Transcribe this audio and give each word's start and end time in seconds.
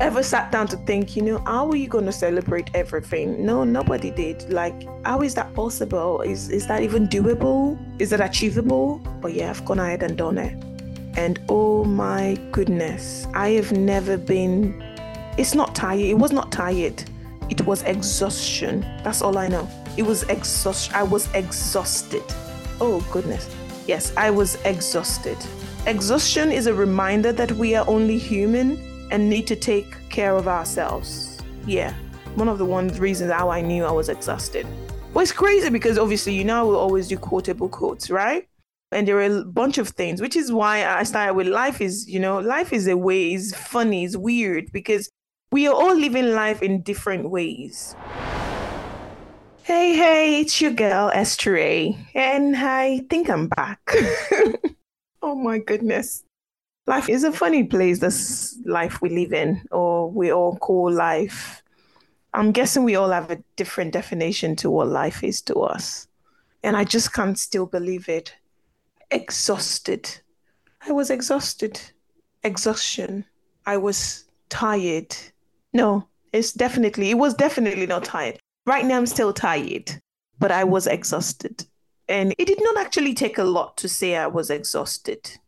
ever 0.00 0.22
sat 0.22 0.50
down 0.50 0.66
to 0.68 0.76
think, 0.78 1.16
you 1.16 1.22
know, 1.22 1.38
how 1.46 1.68
are 1.70 1.76
you 1.76 1.88
going 1.88 2.06
to 2.06 2.12
celebrate 2.12 2.70
everything? 2.74 3.44
No, 3.44 3.64
nobody 3.64 4.10
did. 4.10 4.48
Like, 4.50 4.74
how 5.04 5.22
is 5.22 5.34
that 5.34 5.54
possible? 5.54 6.20
Is 6.22 6.50
is 6.50 6.66
that 6.66 6.82
even 6.82 7.06
doable? 7.08 7.78
Is 8.00 8.10
that 8.10 8.20
achievable? 8.20 9.00
But 9.20 9.34
yeah, 9.34 9.50
I've 9.50 9.64
gone 9.64 9.78
ahead 9.78 10.02
and 10.02 10.16
done 10.16 10.38
it. 10.38 10.54
And 11.16 11.38
oh 11.48 11.84
my 11.84 12.36
goodness, 12.50 13.26
I 13.34 13.50
have 13.50 13.72
never 13.72 14.16
been. 14.16 14.82
It's 15.38 15.54
not 15.54 15.74
tired. 15.74 16.00
It 16.00 16.18
was 16.18 16.32
not 16.32 16.50
tired. 16.50 17.02
It 17.50 17.60
was 17.66 17.82
exhaustion. 17.82 18.80
That's 19.04 19.22
all 19.22 19.38
I 19.38 19.48
know. 19.48 19.68
It 19.96 20.02
was 20.02 20.24
exhaust. 20.24 20.92
I 20.94 21.02
was 21.02 21.32
exhausted. 21.34 22.24
Oh 22.80 23.06
goodness. 23.12 23.54
Yes, 23.86 24.12
I 24.16 24.30
was 24.30 24.56
exhausted. 24.64 25.36
Exhaustion 25.86 26.50
is 26.50 26.66
a 26.66 26.74
reminder 26.74 27.30
that 27.32 27.52
we 27.52 27.74
are 27.74 27.86
only 27.86 28.16
human 28.16 28.93
and 29.10 29.28
need 29.28 29.46
to 29.46 29.56
take 29.56 29.96
care 30.08 30.36
of 30.36 30.48
ourselves. 30.48 31.38
Yeah, 31.66 31.94
one 32.34 32.48
of 32.48 32.58
the 32.58 32.64
one 32.64 32.88
reasons 32.88 33.32
how 33.32 33.50
I 33.50 33.60
knew 33.60 33.84
I 33.84 33.92
was 33.92 34.08
exhausted. 34.08 34.66
Well, 35.12 35.22
it's 35.22 35.32
crazy 35.32 35.70
because 35.70 35.98
obviously, 35.98 36.34
you 36.34 36.44
know, 36.44 36.60
I 36.60 36.62
will 36.62 36.76
always 36.76 37.08
do 37.08 37.16
quotable 37.16 37.68
quotes, 37.68 38.10
right? 38.10 38.48
And 38.90 39.06
there 39.06 39.18
are 39.18 39.40
a 39.40 39.44
bunch 39.44 39.78
of 39.78 39.88
things, 39.88 40.20
which 40.20 40.36
is 40.36 40.52
why 40.52 40.86
I 40.86 41.02
started 41.04 41.34
with 41.34 41.46
life 41.46 41.80
is, 41.80 42.08
you 42.08 42.20
know, 42.20 42.38
life 42.38 42.72
is 42.72 42.86
a 42.88 42.96
way, 42.96 43.32
is 43.32 43.54
funny, 43.54 44.04
is 44.04 44.16
weird 44.16 44.70
because 44.72 45.08
we 45.52 45.68
are 45.68 45.74
all 45.74 45.94
living 45.94 46.34
life 46.34 46.62
in 46.62 46.82
different 46.82 47.30
ways. 47.30 47.94
Hey, 49.62 49.96
hey, 49.96 50.40
it's 50.40 50.60
your 50.60 50.72
girl, 50.72 51.10
Esther 51.14 51.56
A, 51.56 51.96
and 52.14 52.56
I 52.56 52.98
think 53.08 53.30
I'm 53.30 53.48
back. 53.48 53.80
oh 55.22 55.34
my 55.34 55.58
goodness. 55.58 56.22
Life 56.86 57.08
is 57.08 57.24
a 57.24 57.32
funny 57.32 57.64
place, 57.64 57.98
this 57.98 58.58
life 58.66 59.00
we 59.00 59.08
live 59.08 59.32
in, 59.32 59.62
or 59.70 60.10
we 60.10 60.32
all 60.32 60.56
call 60.56 60.92
life. 60.92 61.62
I'm 62.34 62.52
guessing 62.52 62.84
we 62.84 62.96
all 62.96 63.10
have 63.10 63.30
a 63.30 63.42
different 63.56 63.92
definition 63.92 64.54
to 64.56 64.70
what 64.70 64.88
life 64.88 65.24
is 65.24 65.40
to 65.42 65.54
us. 65.60 66.08
And 66.62 66.76
I 66.76 66.84
just 66.84 67.12
can't 67.14 67.38
still 67.38 67.66
believe 67.66 68.08
it. 68.08 68.34
Exhausted. 69.10 70.10
I 70.86 70.92
was 70.92 71.08
exhausted. 71.10 71.80
Exhaustion. 72.42 73.24
I 73.64 73.78
was 73.78 74.24
tired. 74.50 75.16
No, 75.72 76.06
it's 76.32 76.52
definitely, 76.52 77.10
it 77.10 77.18
was 77.18 77.32
definitely 77.32 77.86
not 77.86 78.04
tired. 78.04 78.38
Right 78.66 78.84
now, 78.84 78.98
I'm 78.98 79.06
still 79.06 79.32
tired, 79.32 79.90
but 80.38 80.50
I 80.50 80.64
was 80.64 80.86
exhausted. 80.86 81.64
And 82.08 82.34
it 82.36 82.46
did 82.46 82.60
not 82.62 82.76
actually 82.76 83.14
take 83.14 83.38
a 83.38 83.44
lot 83.44 83.78
to 83.78 83.88
say 83.88 84.16
I 84.16 84.26
was 84.26 84.50
exhausted. 84.50 85.38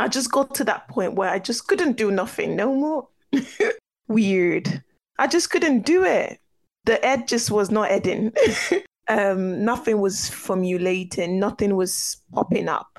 I 0.00 0.08
just 0.08 0.32
got 0.32 0.54
to 0.54 0.64
that 0.64 0.88
point 0.88 1.12
where 1.12 1.28
I 1.28 1.38
just 1.38 1.68
couldn't 1.68 1.98
do 1.98 2.10
nothing 2.10 2.56
no 2.56 2.74
more. 2.74 3.08
Weird. 4.08 4.82
I 5.18 5.26
just 5.26 5.50
couldn't 5.50 5.84
do 5.84 6.04
it. 6.04 6.40
The 6.84 7.04
ed 7.04 7.28
just 7.28 7.50
was 7.50 7.70
not 7.70 7.90
edding. 7.90 8.32
um, 9.08 9.62
nothing 9.62 10.00
was 10.00 10.30
formulating, 10.30 11.38
nothing 11.38 11.76
was 11.76 12.16
popping 12.32 12.66
up. 12.66 12.98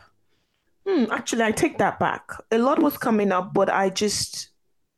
Hmm, 0.88 1.06
actually, 1.12 1.42
I 1.42 1.52
take 1.52 1.80
that 1.80 1.98
back. 1.98 2.30
A 2.52 2.60
lot 2.60 2.78
was 2.78 3.00
coming 3.00 3.32
up, 3.32 3.52
but 3.52 3.68
I 3.68 3.90
just 3.90 4.50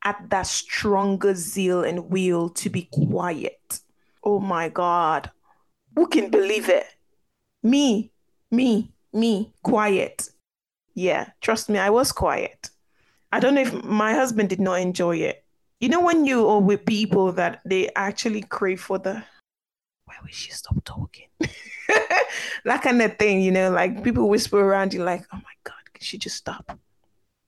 had 0.02 0.30
that 0.30 0.48
stronger 0.48 1.34
zeal 1.34 1.86
and 1.86 2.10
will 2.10 2.50
to 2.50 2.70
be 2.70 2.90
quiet. 2.92 3.80
Oh 4.26 4.42
my 4.42 4.68
God. 4.68 5.32
Who 5.96 6.08
can 6.08 6.30
believe 6.30 6.68
it? 6.68 6.86
Me, 7.64 8.12
me, 8.52 8.92
me, 9.14 9.54
quiet. 9.64 10.28
Yeah, 10.96 11.30
trust 11.42 11.70
me, 11.70 11.80
I 11.80 11.90
was 11.90 12.12
quiet. 12.12 12.70
I 13.32 13.40
don't 13.40 13.56
know 13.56 13.62
if 13.62 13.84
my 13.84 14.14
husband 14.14 14.50
did 14.50 14.60
not 14.60 14.80
enjoy 14.80 15.18
it. 15.18 15.44
You 15.80 15.90
know, 15.90 16.02
when 16.02 16.26
you 16.26 16.48
are 16.48 16.62
with 16.62 16.86
people 16.86 17.32
that 17.34 17.62
they 17.66 17.90
actually 17.96 18.44
crave 18.44 18.80
for 18.80 19.00
the, 19.00 19.24
why 20.06 20.16
would 20.22 20.34
she 20.34 20.52
stop 20.52 20.76
talking? 20.86 21.28
that 22.66 22.82
kind 22.84 23.02
of 23.02 23.18
thing, 23.18 23.42
you 23.42 23.52
know, 23.52 23.72
like 23.72 24.04
people 24.04 24.30
whisper 24.30 24.60
around 24.60 24.94
you, 24.94 25.04
like, 25.04 25.26
oh 25.34 25.38
my 25.38 25.56
God, 25.64 25.84
can 25.94 26.04
she 26.04 26.18
just 26.18 26.38
stop? 26.38 26.78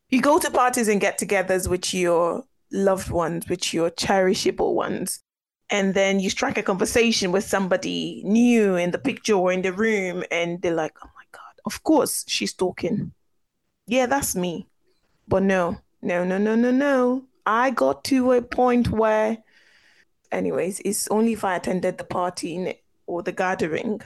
You 0.10 0.22
go 0.22 0.40
to 0.40 0.52
parties 0.52 0.88
and 0.88 1.00
get 1.00 1.20
togethers 1.20 1.68
with 1.68 1.94
your 1.94 2.44
loved 2.72 3.10
ones, 3.10 3.48
with 3.48 3.74
your 3.74 3.92
cherishable 3.92 4.74
ones. 4.74 5.20
And 5.70 5.94
then 5.94 6.20
you 6.20 6.30
strike 6.30 6.58
a 6.58 6.64
conversation 6.64 7.32
with 7.32 7.44
somebody 7.44 8.22
new 8.26 8.76
in 8.76 8.92
the 8.92 9.00
picture 9.00 9.34
or 9.34 9.52
in 9.52 9.62
the 9.62 9.74
room, 9.74 10.24
and 10.30 10.62
they're 10.62 10.76
like, 10.76 10.96
oh 11.04 11.10
my 11.16 11.24
God, 11.32 11.42
of 11.66 11.84
course 11.84 12.24
she's 12.28 12.54
talking 12.54 13.12
yeah, 13.88 14.06
that's 14.06 14.36
me. 14.36 14.68
But 15.28 15.44
no, 15.44 15.78
no, 16.02 16.24
no, 16.24 16.38
no, 16.38 16.56
no, 16.56 16.72
no. 16.72 17.24
I 17.46 17.70
got 17.70 18.04
to 18.06 18.32
a 18.34 18.42
point 18.42 18.90
where, 18.90 19.38
anyways, 20.32 20.82
it's 20.84 21.08
only 21.10 21.34
if 21.34 21.44
I 21.44 21.56
attended 21.56 21.98
the 21.98 22.04
party 22.04 22.82
or 23.06 23.22
the 23.22 23.32
gathering 23.32 24.02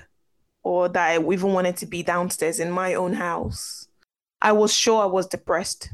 or 0.63 0.89
that 0.89 1.09
I 1.09 1.15
even 1.15 1.53
wanted 1.53 1.77
to 1.77 1.85
be 1.85 2.03
downstairs 2.03 2.59
in 2.59 2.71
my 2.71 2.93
own 2.93 3.13
house. 3.13 3.87
I 4.41 4.51
was 4.51 4.73
sure 4.73 5.03
I 5.03 5.05
was 5.05 5.27
depressed. 5.27 5.91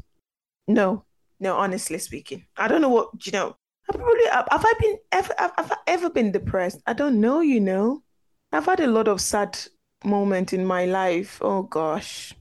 No, 0.66 1.04
no, 1.38 1.56
honestly 1.56 1.98
speaking. 1.98 2.44
I 2.56 2.68
don't 2.68 2.80
know 2.80 2.88
what, 2.88 3.24
you 3.24 3.32
know, 3.32 3.56
I 3.88 3.96
probably, 3.96 4.24
have 4.26 4.46
I 4.50 4.72
been 4.80 4.98
ever, 5.12 5.34
have 5.38 5.72
I 5.72 5.76
ever 5.86 6.10
been 6.10 6.32
depressed? 6.32 6.82
I 6.86 6.92
don't 6.92 7.20
know, 7.20 7.40
you 7.40 7.60
know. 7.60 8.02
I've 8.50 8.66
had 8.66 8.80
a 8.80 8.88
lot 8.88 9.06
of 9.06 9.20
sad 9.20 9.58
moments 10.04 10.52
in 10.52 10.64
my 10.64 10.86
life. 10.86 11.38
Oh 11.40 11.62
gosh 11.62 12.34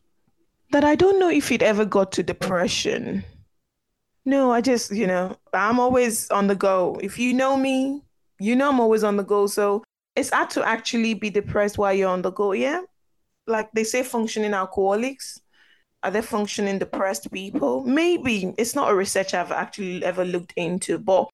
that 0.76 0.84
I 0.84 0.96
don't 0.96 1.20
know 1.20 1.30
if 1.30 1.54
it 1.54 1.62
ever 1.62 1.86
got 1.86 2.12
to 2.12 2.22
depression. 2.22 3.24
No, 4.26 4.52
I 4.52 4.60
just, 4.60 4.92
you 4.92 5.08
know, 5.08 5.38
I'm 5.54 5.80
always 5.80 6.30
on 6.32 6.48
the 6.48 6.56
go. 6.56 7.00
If 7.02 7.18
you 7.18 7.34
know 7.34 7.56
me, 7.56 8.02
you 8.42 8.58
know 8.58 8.72
I'm 8.72 8.82
always 8.82 9.02
on 9.02 9.16
the 9.16 9.24
go. 9.24 9.48
So 9.48 9.86
it's 10.18 10.32
hard 10.32 10.50
to 10.50 10.68
actually 10.68 11.14
be 11.14 11.30
depressed 11.30 11.78
while 11.78 11.94
you're 11.94 12.10
on 12.10 12.24
the 12.24 12.32
go. 12.32 12.52
Yeah. 12.52 12.82
Like 13.48 13.72
they 13.72 13.86
say, 13.86 14.04
functioning 14.04 14.54
alcoholics. 14.54 15.40
Are 16.04 16.12
they 16.12 16.22
functioning 16.22 16.80
depressed 16.80 17.32
people? 17.32 17.86
Maybe. 17.86 18.54
It's 18.58 18.76
not 18.76 18.92
a 18.92 18.96
research 18.96 19.34
I've 19.34 19.54
actually 19.54 20.04
ever 20.04 20.26
looked 20.26 20.52
into, 20.58 21.00
but 21.00 21.30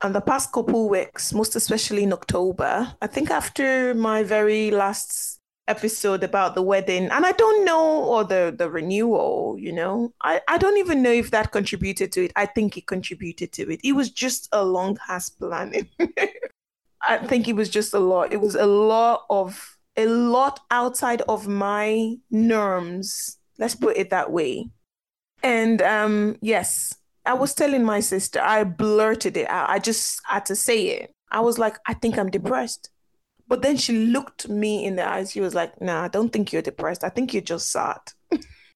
on 0.00 0.14
the 0.14 0.22
past 0.22 0.50
couple 0.50 0.88
weeks, 0.88 1.34
most 1.34 1.56
especially 1.56 2.04
in 2.04 2.14
October, 2.14 2.94
I 3.02 3.06
think 3.06 3.30
after 3.30 3.92
my 3.92 4.22
very 4.22 4.70
last 4.70 5.35
episode 5.68 6.22
about 6.22 6.54
the 6.54 6.62
wedding 6.62 7.08
and 7.10 7.26
i 7.26 7.32
don't 7.32 7.64
know 7.64 8.04
or 8.04 8.22
the 8.24 8.54
the 8.56 8.70
renewal 8.70 9.56
you 9.58 9.72
know? 9.72 10.12
I 10.22 10.40
i 10.48 10.58
don't 10.58 10.78
even 10.78 11.02
know 11.02 11.12
if 11.12 11.30
that 11.30 11.52
contributed 11.52 12.12
to 12.12 12.24
it. 12.24 12.32
I 12.36 12.46
think 12.46 12.76
it 12.76 12.86
contributed 12.86 13.52
to 13.52 13.70
it. 13.70 13.80
It 13.82 13.92
was 13.92 14.10
just 14.10 14.48
a 14.52 14.64
long 14.64 14.98
ass 15.08 15.28
planning. 15.30 15.88
I 17.02 17.18
think 17.18 17.46
it 17.46 17.54
was 17.54 17.68
just 17.68 17.94
a 17.94 17.98
lot. 17.98 18.32
It 18.32 18.40
was 18.40 18.54
a 18.54 18.66
lot 18.66 19.24
of 19.30 19.76
a 19.96 20.06
lot 20.06 20.60
outside 20.70 21.22
of 21.22 21.46
my 21.46 22.16
norms. 22.30 23.38
Let's 23.58 23.74
put 23.74 23.96
it 23.96 24.10
that 24.10 24.30
way. 24.30 24.70
And 25.42 25.82
um 25.82 26.36
yes 26.40 26.94
i 27.24 27.34
was 27.34 27.54
telling 27.54 27.84
my 27.84 28.00
sister 28.00 28.40
i 28.40 28.64
blurted 28.64 29.36
it 29.36 29.48
out. 29.48 29.70
I 29.70 29.78
just 29.78 30.20
had 30.26 30.46
to 30.46 30.56
say 30.56 30.88
it. 30.88 31.12
I 31.30 31.40
was 31.40 31.58
like 31.58 31.76
i 31.86 31.94
think 31.94 32.18
i'm 32.18 32.30
depressed 32.30 32.90
but 33.48 33.62
then 33.62 33.76
she 33.76 33.92
looked 34.06 34.48
me 34.48 34.84
in 34.84 34.96
the 34.96 35.08
eyes. 35.08 35.32
She 35.32 35.40
was 35.40 35.54
like, 35.54 35.80
nah, 35.80 36.04
I 36.04 36.08
don't 36.08 36.32
think 36.32 36.52
you're 36.52 36.62
depressed. 36.62 37.04
I 37.04 37.08
think 37.08 37.32
you're 37.32 37.42
just 37.42 37.70
sad. 37.70 37.98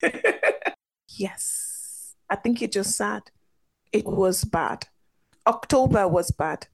yes, 1.09 2.15
I 2.29 2.37
think 2.37 2.61
you're 2.61 2.71
just 2.71 2.97
sad. 2.97 3.23
It 3.93 4.07
was 4.07 4.45
bad. 4.45 4.87
October 5.47 6.07
was 6.07 6.31
bad. 6.31 6.69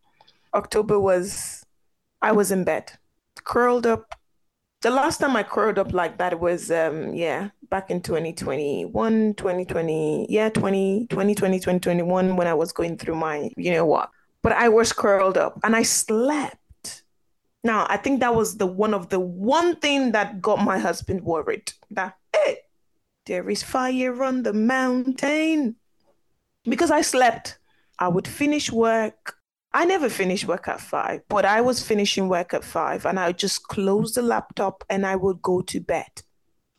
October 0.52 1.00
was, 1.00 1.64
I 2.20 2.32
was 2.32 2.50
in 2.50 2.64
bed, 2.64 2.92
curled 3.44 3.86
up. 3.86 4.14
The 4.82 4.90
last 4.90 5.18
time 5.18 5.34
I 5.34 5.42
curled 5.42 5.78
up 5.78 5.94
like 5.94 6.18
that 6.18 6.38
was, 6.38 6.70
um, 6.70 7.14
yeah, 7.14 7.48
back 7.70 7.90
in 7.90 8.02
2021, 8.02 9.34
2020, 9.34 10.26
yeah, 10.28 10.50
20, 10.50 11.06
2020, 11.08 11.58
2021, 11.58 12.36
when 12.36 12.46
I 12.46 12.54
was 12.54 12.72
going 12.72 12.98
through 12.98 13.16
my, 13.16 13.50
you 13.56 13.72
know 13.72 13.86
what. 13.86 14.10
But 14.42 14.52
I 14.52 14.68
was 14.68 14.92
curled 14.92 15.38
up 15.38 15.58
and 15.64 15.74
I 15.74 15.82
slept 15.82 16.58
now, 17.66 17.86
I 17.88 17.96
think 17.96 18.20
that 18.20 18.34
was 18.34 18.56
the 18.56 18.66
one 18.66 18.94
of 18.94 19.08
the 19.08 19.20
one 19.20 19.76
thing 19.76 20.12
that 20.12 20.40
got 20.40 20.64
my 20.64 20.78
husband 20.78 21.22
worried 21.22 21.72
that, 21.90 22.16
hey, 22.34 22.58
there 23.26 23.48
is 23.50 23.62
fire 23.62 24.22
on 24.22 24.42
the 24.42 24.52
mountain. 24.52 25.76
Because 26.64 26.90
I 26.90 27.02
slept, 27.02 27.58
I 27.98 28.08
would 28.08 28.26
finish 28.26 28.72
work. 28.72 29.36
I 29.72 29.84
never 29.84 30.08
finished 30.08 30.46
work 30.46 30.68
at 30.68 30.80
five, 30.80 31.20
but 31.28 31.44
I 31.44 31.60
was 31.60 31.86
finishing 31.86 32.28
work 32.28 32.54
at 32.54 32.64
five 32.64 33.04
and 33.04 33.20
I 33.20 33.26
would 33.26 33.38
just 33.38 33.68
close 33.68 34.14
the 34.14 34.22
laptop 34.22 34.84
and 34.88 35.04
I 35.06 35.16
would 35.16 35.42
go 35.42 35.60
to 35.60 35.80
bed 35.80 36.22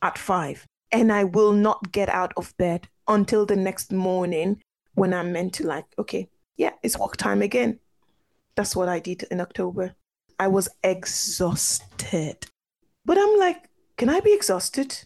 at 0.01 0.17
five. 0.17 0.65
And 0.91 1.11
I 1.11 1.25
will 1.25 1.51
not 1.51 1.91
get 1.91 2.09
out 2.09 2.33
of 2.37 2.55
bed 2.57 2.87
until 3.07 3.45
the 3.45 3.55
next 3.55 3.91
morning 3.91 4.61
when 4.95 5.13
I'm 5.13 5.31
meant 5.31 5.53
to, 5.55 5.67
like, 5.67 5.85
okay, 5.99 6.27
yeah, 6.55 6.71
it's 6.81 6.97
work 6.97 7.17
time 7.17 7.41
again. 7.41 7.79
That's 8.55 8.75
what 8.75 8.89
I 8.89 8.99
did 8.99 9.23
in 9.29 9.41
October. 9.41 9.95
I 10.39 10.47
was 10.47 10.69
exhausted. 10.83 12.47
But 13.05 13.17
I'm 13.17 13.39
like, 13.39 13.69
can 13.97 14.09
I 14.09 14.19
be 14.19 14.33
exhausted? 14.33 15.03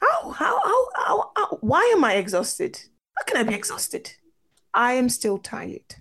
How, 0.00 0.30
how, 0.30 0.60
how, 0.64 0.88
how, 0.94 1.30
how, 1.36 1.58
why 1.60 1.92
am 1.96 2.04
I 2.04 2.14
exhausted? 2.14 2.80
How 3.16 3.24
can 3.24 3.36
I 3.36 3.42
be 3.44 3.54
exhausted? 3.54 4.12
I 4.74 4.92
am 4.94 5.08
still 5.08 5.38
tired. 5.38 5.96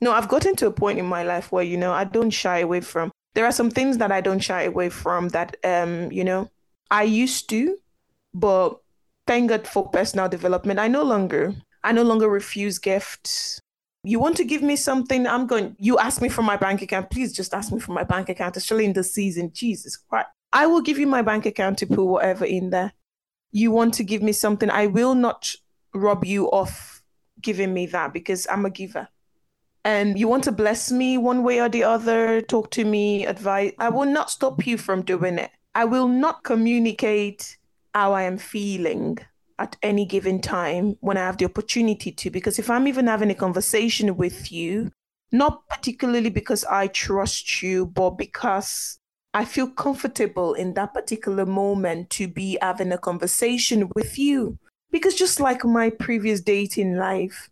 No, 0.00 0.12
I've 0.12 0.28
gotten 0.28 0.56
to 0.56 0.66
a 0.66 0.72
point 0.72 0.98
in 0.98 1.06
my 1.06 1.22
life 1.22 1.52
where, 1.52 1.64
you 1.64 1.76
know, 1.76 1.92
I 1.92 2.04
don't 2.04 2.30
shy 2.30 2.58
away 2.58 2.80
from. 2.80 3.10
There 3.34 3.46
are 3.46 3.52
some 3.52 3.70
things 3.70 3.98
that 3.98 4.12
I 4.12 4.20
don't 4.20 4.40
shy 4.40 4.64
away 4.64 4.90
from 4.90 5.28
that, 5.28 5.56
um, 5.64 6.10
you 6.10 6.24
know, 6.24 6.50
I 6.90 7.04
used 7.04 7.48
to, 7.50 7.78
but 8.34 8.78
thank 9.26 9.48
God 9.48 9.66
for 9.66 9.88
personal 9.88 10.28
development. 10.28 10.78
I 10.78 10.88
no 10.88 11.02
longer, 11.04 11.54
I 11.82 11.92
no 11.92 12.02
longer 12.02 12.28
refuse 12.28 12.78
gifts. 12.78 13.61
You 14.04 14.18
want 14.18 14.36
to 14.38 14.44
give 14.44 14.62
me 14.62 14.74
something? 14.74 15.26
I'm 15.26 15.46
going. 15.46 15.76
You 15.78 15.98
ask 15.98 16.20
me 16.20 16.28
for 16.28 16.42
my 16.42 16.56
bank 16.56 16.82
account. 16.82 17.10
Please 17.10 17.32
just 17.32 17.54
ask 17.54 17.72
me 17.72 17.78
for 17.78 17.92
my 17.92 18.02
bank 18.02 18.28
account, 18.28 18.56
especially 18.56 18.84
in 18.84 18.94
the 18.94 19.04
season. 19.04 19.52
Jesus 19.52 19.96
Christ. 19.96 20.28
I 20.52 20.66
will 20.66 20.80
give 20.80 20.98
you 20.98 21.06
my 21.06 21.22
bank 21.22 21.46
account 21.46 21.78
to 21.78 21.86
put 21.86 22.04
whatever 22.04 22.44
in 22.44 22.70
there. 22.70 22.92
You 23.52 23.70
want 23.70 23.94
to 23.94 24.04
give 24.04 24.22
me 24.22 24.32
something? 24.32 24.68
I 24.70 24.86
will 24.86 25.14
not 25.14 25.54
rob 25.94 26.24
you 26.24 26.50
off 26.50 27.02
giving 27.40 27.72
me 27.72 27.86
that 27.86 28.12
because 28.12 28.46
I'm 28.50 28.66
a 28.66 28.70
giver. 28.70 29.08
And 29.84 30.18
you 30.18 30.28
want 30.28 30.44
to 30.44 30.52
bless 30.52 30.92
me 30.92 31.18
one 31.18 31.42
way 31.42 31.60
or 31.60 31.68
the 31.68 31.84
other, 31.84 32.40
talk 32.40 32.70
to 32.72 32.84
me, 32.84 33.26
advise. 33.26 33.72
I 33.78 33.88
will 33.88 34.06
not 34.06 34.30
stop 34.30 34.66
you 34.66 34.78
from 34.78 35.02
doing 35.02 35.38
it. 35.38 35.50
I 35.74 35.84
will 35.84 36.08
not 36.08 36.44
communicate 36.44 37.56
how 37.94 38.12
I 38.12 38.22
am 38.22 38.38
feeling 38.38 39.18
at 39.62 39.76
any 39.80 40.04
given 40.04 40.40
time 40.40 40.96
when 41.00 41.16
I 41.16 41.20
have 41.20 41.38
the 41.38 41.44
opportunity 41.44 42.10
to. 42.10 42.30
Because 42.30 42.58
if 42.58 42.68
I'm 42.68 42.88
even 42.88 43.06
having 43.06 43.30
a 43.30 43.34
conversation 43.34 44.16
with 44.16 44.50
you, 44.50 44.90
not 45.30 45.66
particularly 45.68 46.30
because 46.30 46.64
I 46.64 46.88
trust 46.88 47.62
you, 47.62 47.86
but 47.86 48.10
because 48.10 48.98
I 49.32 49.44
feel 49.44 49.68
comfortable 49.68 50.52
in 50.54 50.74
that 50.74 50.92
particular 50.92 51.46
moment 51.46 52.10
to 52.10 52.26
be 52.26 52.58
having 52.60 52.92
a 52.92 52.98
conversation 52.98 53.88
with 53.94 54.18
you. 54.18 54.58
Because 54.90 55.14
just 55.14 55.38
like 55.38 55.64
my 55.64 55.90
previous 55.90 56.40
dating 56.40 56.96
life, 56.96 57.48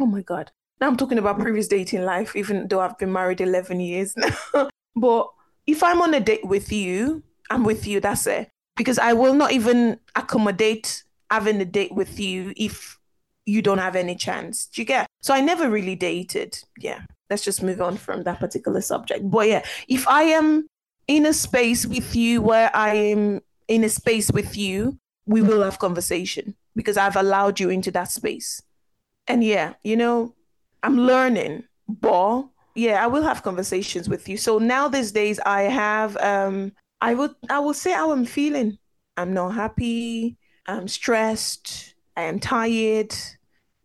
oh 0.00 0.06
my 0.06 0.20
God, 0.20 0.50
now 0.80 0.88
I'm 0.88 0.96
talking 0.96 1.16
about 1.16 1.38
previous 1.38 1.68
dating 1.68 2.04
life, 2.04 2.34
even 2.34 2.66
though 2.66 2.80
I've 2.80 2.98
been 2.98 3.12
married 3.12 3.40
11 3.40 3.78
years 3.80 4.14
now. 4.16 4.68
but 4.96 5.28
if 5.66 5.82
I'm 5.84 6.02
on 6.02 6.12
a 6.12 6.20
date 6.20 6.44
with 6.44 6.72
you, 6.72 7.22
I'm 7.50 7.62
with 7.62 7.86
you, 7.86 8.00
that's 8.00 8.26
it. 8.26 8.50
Because 8.76 8.98
I 8.98 9.12
will 9.12 9.34
not 9.34 9.52
even 9.52 10.00
accommodate 10.16 11.04
having 11.32 11.60
a 11.60 11.64
date 11.64 11.94
with 11.94 12.20
you 12.20 12.52
if 12.56 12.98
you 13.46 13.62
don't 13.62 13.78
have 13.78 13.96
any 13.96 14.14
chance. 14.14 14.66
Do 14.66 14.82
you 14.82 14.86
get? 14.86 15.06
So 15.22 15.34
I 15.34 15.40
never 15.40 15.70
really 15.70 15.96
dated. 15.96 16.58
Yeah. 16.78 17.00
Let's 17.30 17.42
just 17.42 17.62
move 17.62 17.80
on 17.80 17.96
from 17.96 18.24
that 18.24 18.38
particular 18.38 18.82
subject. 18.82 19.30
But 19.30 19.48
yeah, 19.48 19.64
if 19.88 20.06
I 20.06 20.24
am 20.24 20.66
in 21.08 21.24
a 21.26 21.32
space 21.32 21.86
with 21.86 22.14
you 22.14 22.42
where 22.42 22.70
I 22.76 22.94
am 22.94 23.40
in 23.68 23.84
a 23.84 23.88
space 23.88 24.30
with 24.30 24.56
you, 24.56 24.98
we 25.26 25.40
will 25.40 25.62
have 25.62 25.78
conversation 25.78 26.54
because 26.76 26.96
I've 26.96 27.16
allowed 27.16 27.58
you 27.58 27.70
into 27.70 27.90
that 27.92 28.10
space. 28.10 28.62
And 29.26 29.42
yeah, 29.42 29.74
you 29.82 29.96
know, 29.96 30.34
I'm 30.82 30.98
learning, 30.98 31.64
but 31.88 32.48
yeah, 32.74 33.02
I 33.02 33.06
will 33.06 33.22
have 33.22 33.42
conversations 33.42 34.08
with 34.08 34.28
you. 34.28 34.36
So 34.36 34.58
now 34.58 34.88
these 34.88 35.12
days 35.12 35.40
I 35.40 35.62
have 35.62 36.16
um 36.18 36.72
I 37.00 37.14
would 37.14 37.34
I 37.48 37.60
will 37.60 37.74
say 37.74 37.92
how 37.92 38.12
I'm 38.12 38.26
feeling. 38.26 38.78
I'm 39.16 39.32
not 39.32 39.54
happy, 39.54 40.36
I'm 40.66 40.88
stressed, 40.88 41.94
I 42.16 42.22
am 42.22 42.38
tired, 42.38 43.14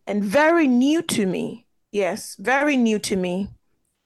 and 0.06 0.22
very 0.22 0.66
new 0.66 1.02
to 1.02 1.26
me. 1.26 1.66
Yes, 1.90 2.36
very 2.38 2.76
new 2.76 2.98
to 3.00 3.16
me. 3.16 3.48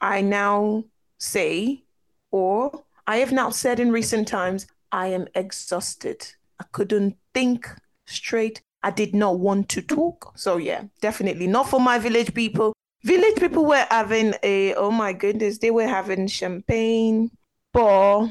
I 0.00 0.20
now 0.20 0.84
say, 1.18 1.84
or 2.30 2.84
I 3.06 3.16
have 3.16 3.32
now 3.32 3.50
said 3.50 3.78
in 3.78 3.92
recent 3.92 4.26
times, 4.26 4.66
I 4.90 5.08
am 5.08 5.26
exhausted. 5.34 6.26
I 6.60 6.64
couldn't 6.72 7.16
think 7.34 7.68
straight. 8.06 8.62
I 8.82 8.90
did 8.90 9.14
not 9.14 9.38
want 9.38 9.68
to 9.70 9.82
talk. 9.82 10.32
So, 10.36 10.56
yeah, 10.56 10.84
definitely 11.00 11.46
not 11.46 11.68
for 11.68 11.80
my 11.80 11.98
village 11.98 12.34
people. 12.34 12.72
Village 13.04 13.36
people 13.36 13.64
were 13.64 13.86
having 13.90 14.34
a, 14.42 14.74
oh 14.74 14.90
my 14.90 15.12
goodness, 15.12 15.58
they 15.58 15.70
were 15.70 15.86
having 15.86 16.26
champagne. 16.26 17.30
But 17.72 18.28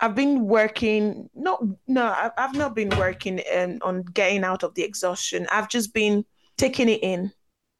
I've 0.00 0.14
been 0.14 0.46
working, 0.46 1.30
not, 1.34 1.62
no, 1.86 2.14
I've 2.36 2.54
not 2.54 2.74
been 2.74 2.90
working 2.90 3.40
on 3.82 4.02
getting 4.12 4.44
out 4.44 4.62
of 4.62 4.74
the 4.74 4.82
exhaustion. 4.82 5.46
I've 5.50 5.68
just 5.68 5.94
been 5.94 6.24
taking 6.56 6.88
it 6.88 7.02
in. 7.02 7.32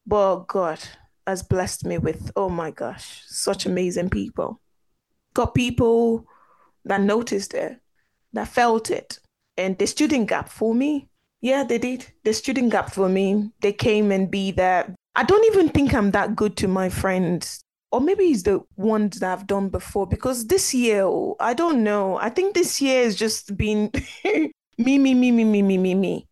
But 0.07 0.47
God 0.47 0.79
has 1.27 1.41
blessed 1.43 1.85
me 1.85 1.97
with, 1.97 2.31
oh 2.35 2.49
my 2.49 2.71
gosh, 2.71 3.23
such 3.27 3.65
amazing 3.65 4.09
people. 4.09 4.61
Got 5.33 5.55
people 5.55 6.25
that 6.85 7.01
noticed 7.01 7.53
it, 7.53 7.79
that 8.33 8.47
felt 8.47 8.91
it. 8.91 9.19
And 9.57 9.77
the 9.77 9.87
student 9.87 10.29
gap 10.29 10.49
for 10.49 10.75
me, 10.75 11.09
yeah, 11.41 11.63
they 11.63 11.79
did. 11.79 12.05
The 12.23 12.33
student 12.33 12.71
gap 12.71 12.93
for 12.93 13.09
me, 13.09 13.51
they 13.61 13.73
came 13.73 14.11
and 14.11 14.29
be 14.29 14.51
there. 14.51 14.93
I 15.15 15.23
don't 15.23 15.45
even 15.45 15.69
think 15.69 15.93
I'm 15.93 16.11
that 16.11 16.35
good 16.35 16.55
to 16.57 16.67
my 16.67 16.89
friends. 16.89 17.61
Or 17.91 18.01
maybe 18.01 18.25
it's 18.25 18.43
the 18.43 18.61
ones 18.75 19.19
that 19.19 19.31
I've 19.31 19.47
done 19.47 19.69
before 19.69 20.07
because 20.07 20.47
this 20.47 20.73
year, 20.73 21.03
oh, 21.03 21.35
I 21.39 21.53
don't 21.53 21.83
know. 21.83 22.17
I 22.17 22.29
think 22.29 22.53
this 22.53 22.81
year 22.81 23.03
has 23.03 23.15
just 23.15 23.55
been 23.55 23.91
me, 24.25 24.51
me, 24.77 25.13
me, 25.13 25.31
me, 25.31 25.43
me, 25.43 25.61
me, 25.61 25.77
me, 25.77 25.95
me. 25.95 26.27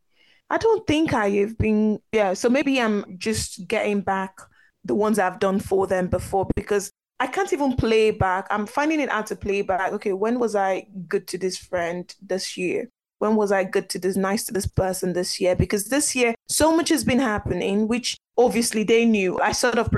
I 0.49 0.57
don't 0.57 0.85
think 0.85 1.13
I 1.13 1.29
have 1.29 1.57
been, 1.57 1.99
yeah. 2.11 2.33
So 2.33 2.49
maybe 2.49 2.79
I'm 2.79 3.17
just 3.17 3.67
getting 3.67 4.01
back 4.01 4.39
the 4.83 4.95
ones 4.95 5.17
I've 5.19 5.39
done 5.39 5.59
for 5.59 5.87
them 5.87 6.07
before 6.07 6.47
because 6.55 6.91
I 7.19 7.27
can't 7.27 7.53
even 7.53 7.75
play 7.75 8.11
back. 8.11 8.47
I'm 8.51 8.65
finding 8.65 8.99
it 8.99 9.09
hard 9.09 9.27
to 9.27 9.35
play 9.35 9.61
back. 9.61 9.93
Okay, 9.93 10.13
when 10.13 10.39
was 10.39 10.55
I 10.55 10.87
good 11.07 11.27
to 11.29 11.37
this 11.37 11.57
friend 11.57 12.13
this 12.21 12.57
year? 12.57 12.89
When 13.19 13.35
was 13.35 13.51
I 13.51 13.63
good 13.63 13.89
to 13.91 13.99
this, 13.99 14.17
nice 14.17 14.43
to 14.45 14.53
this 14.53 14.67
person 14.67 15.13
this 15.13 15.39
year? 15.39 15.55
Because 15.55 15.85
this 15.85 16.15
year, 16.15 16.35
so 16.49 16.75
much 16.75 16.89
has 16.89 17.05
been 17.05 17.19
happening, 17.19 17.87
which 17.87 18.17
obviously 18.37 18.83
they 18.83 19.05
knew. 19.05 19.39
I 19.39 19.53
sort 19.53 19.77
of, 19.77 19.89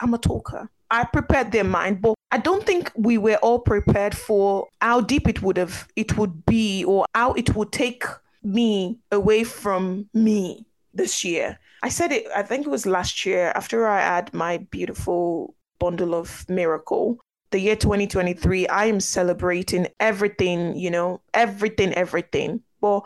I'm 0.00 0.14
a 0.14 0.18
talker. 0.18 0.70
I 0.94 1.02
prepared 1.02 1.50
their 1.50 1.64
mind, 1.64 2.00
but 2.00 2.14
I 2.30 2.38
don't 2.38 2.64
think 2.64 2.92
we 2.94 3.18
were 3.18 3.34
all 3.42 3.58
prepared 3.58 4.16
for 4.16 4.68
how 4.80 5.00
deep 5.00 5.26
it 5.26 5.42
would 5.42 5.56
have, 5.56 5.88
it 5.96 6.16
would 6.16 6.46
be, 6.46 6.84
or 6.84 7.04
how 7.16 7.32
it 7.32 7.56
would 7.56 7.72
take 7.72 8.04
me 8.44 9.00
away 9.10 9.42
from 9.42 10.08
me 10.14 10.66
this 10.92 11.24
year. 11.24 11.58
I 11.82 11.88
said 11.88 12.12
it, 12.12 12.28
I 12.32 12.44
think 12.44 12.64
it 12.64 12.70
was 12.70 12.86
last 12.86 13.26
year 13.26 13.50
after 13.56 13.88
I 13.88 14.02
had 14.02 14.32
my 14.32 14.58
beautiful 14.58 15.56
bundle 15.80 16.14
of 16.14 16.48
miracle. 16.48 17.18
The 17.50 17.58
year 17.58 17.74
2023, 17.74 18.68
I 18.68 18.84
am 18.84 19.00
celebrating 19.00 19.88
everything, 19.98 20.76
you 20.76 20.92
know, 20.92 21.22
everything, 21.34 21.92
everything. 21.94 22.62
Well, 22.80 23.04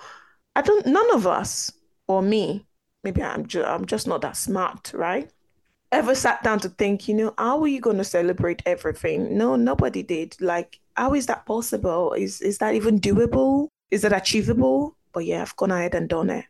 I 0.55 0.61
don't, 0.61 0.85
none 0.85 1.15
of 1.15 1.27
us, 1.27 1.73
or 2.07 2.21
me, 2.21 2.67
maybe 3.03 3.23
I'm, 3.23 3.47
ju- 3.47 3.65
I'm 3.65 3.87
just 3.87 4.07
not 4.07 4.21
that 4.21 4.37
smart, 4.37 4.93
right? 4.93 5.33
Ever 5.91 6.15
sat 6.15 6.43
down 6.43 6.61
to 6.61 6.69
think, 6.69 7.09
you 7.09 7.15
know, 7.15 7.35
how 7.39 7.63
are 7.63 7.69
you 7.69 7.81
going 7.81 7.97
to 7.97 8.05
celebrate 8.05 8.63
everything? 8.67 9.39
No, 9.39 9.57
nobody 9.57 10.03
did. 10.03 10.37
Like, 10.41 10.81
how 10.97 11.15
is 11.15 11.27
that 11.27 11.47
possible? 11.47 12.13
Is 12.13 12.41
is 12.43 12.59
that 12.59 12.75
even 12.75 13.01
doable? 13.01 13.69
Is 13.91 14.03
that 14.03 14.13
achievable? 14.13 14.97
But 15.13 15.25
yeah, 15.25 15.43
I've 15.43 15.57
gone 15.57 15.71
ahead 15.71 15.95
and 15.95 16.09
done 16.09 16.29
it. 16.29 16.45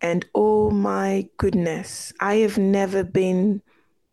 And 0.00 0.26
oh 0.34 0.70
my 0.70 1.28
goodness, 1.36 2.12
I 2.18 2.36
have 2.36 2.58
never 2.58 3.04
been 3.04 3.62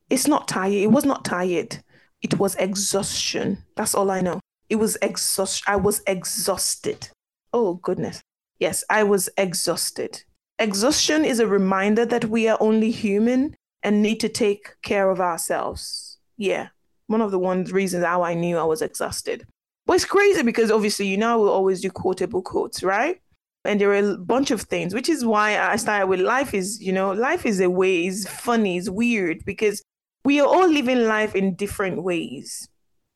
it's 0.10 0.28
not 0.28 0.48
tired. 0.48 0.74
It 0.74 0.92
was 0.92 1.06
not 1.06 1.26
tired. 1.26 1.84
It 2.22 2.38
was 2.38 2.56
exhaustion. 2.56 3.64
That's 3.76 3.96
all 3.96 4.12
I 4.12 4.22
know. 4.22 4.40
It 4.70 4.76
was 4.76 4.98
exhaust. 5.02 5.64
I 5.68 5.78
was 5.78 6.02
exhausted. 6.06 7.10
Oh 7.54 7.76
goodness. 7.76 8.22
Yes, 8.60 8.84
I 8.90 9.04
was 9.04 9.30
exhausted. 9.38 10.24
Exhaustion 10.60 11.24
is 11.24 11.40
a 11.40 11.48
reminder 11.48 12.06
that 12.06 12.26
we 12.26 12.48
are 12.48 12.58
only 12.60 12.92
human 12.92 13.56
and 13.84 14.02
need 14.02 14.20
to 14.20 14.30
take 14.30 14.76
care 14.82 15.10
of 15.10 15.20
ourselves. 15.20 16.18
Yeah, 16.38 16.70
one 17.08 17.22
of 17.22 17.32
the 17.32 17.40
one 17.40 17.64
reasons 17.66 18.06
how 18.06 18.24
I 18.24 18.34
knew 18.34 18.58
I 18.58 18.64
was 18.64 18.82
exhausted. 18.82 19.46
But 19.86 19.96
it's 19.96 20.06
crazy 20.06 20.44
because 20.44 20.72
obviously, 20.72 21.08
you 21.08 21.18
know, 21.18 21.40
we 21.40 21.50
always 21.50 21.82
do 21.82 21.90
quotable 21.90 22.42
quotes, 22.42 22.84
right? 22.84 23.20
And 23.66 23.82
there 23.82 23.90
are 23.92 24.14
a 24.14 24.18
bunch 24.18 24.52
of 24.52 24.62
things, 24.62 24.94
which 24.94 25.10
is 25.10 25.26
why 25.26 25.58
I 25.58 25.76
started 25.76 26.08
with 26.08 26.20
life 26.20 26.54
is, 26.54 26.82
you 26.82 26.94
know, 26.94 27.12
life 27.12 27.46
is 27.46 27.60
a 27.60 27.70
way, 27.70 28.06
is 28.06 28.28
funny, 28.28 28.78
is 28.78 28.90
weird 28.90 29.44
because 29.46 29.82
we 30.24 30.40
are 30.40 30.48
all 30.48 30.68
living 30.68 31.06
life 31.06 31.36
in 31.36 31.56
different 31.56 32.04
ways. 32.04 32.70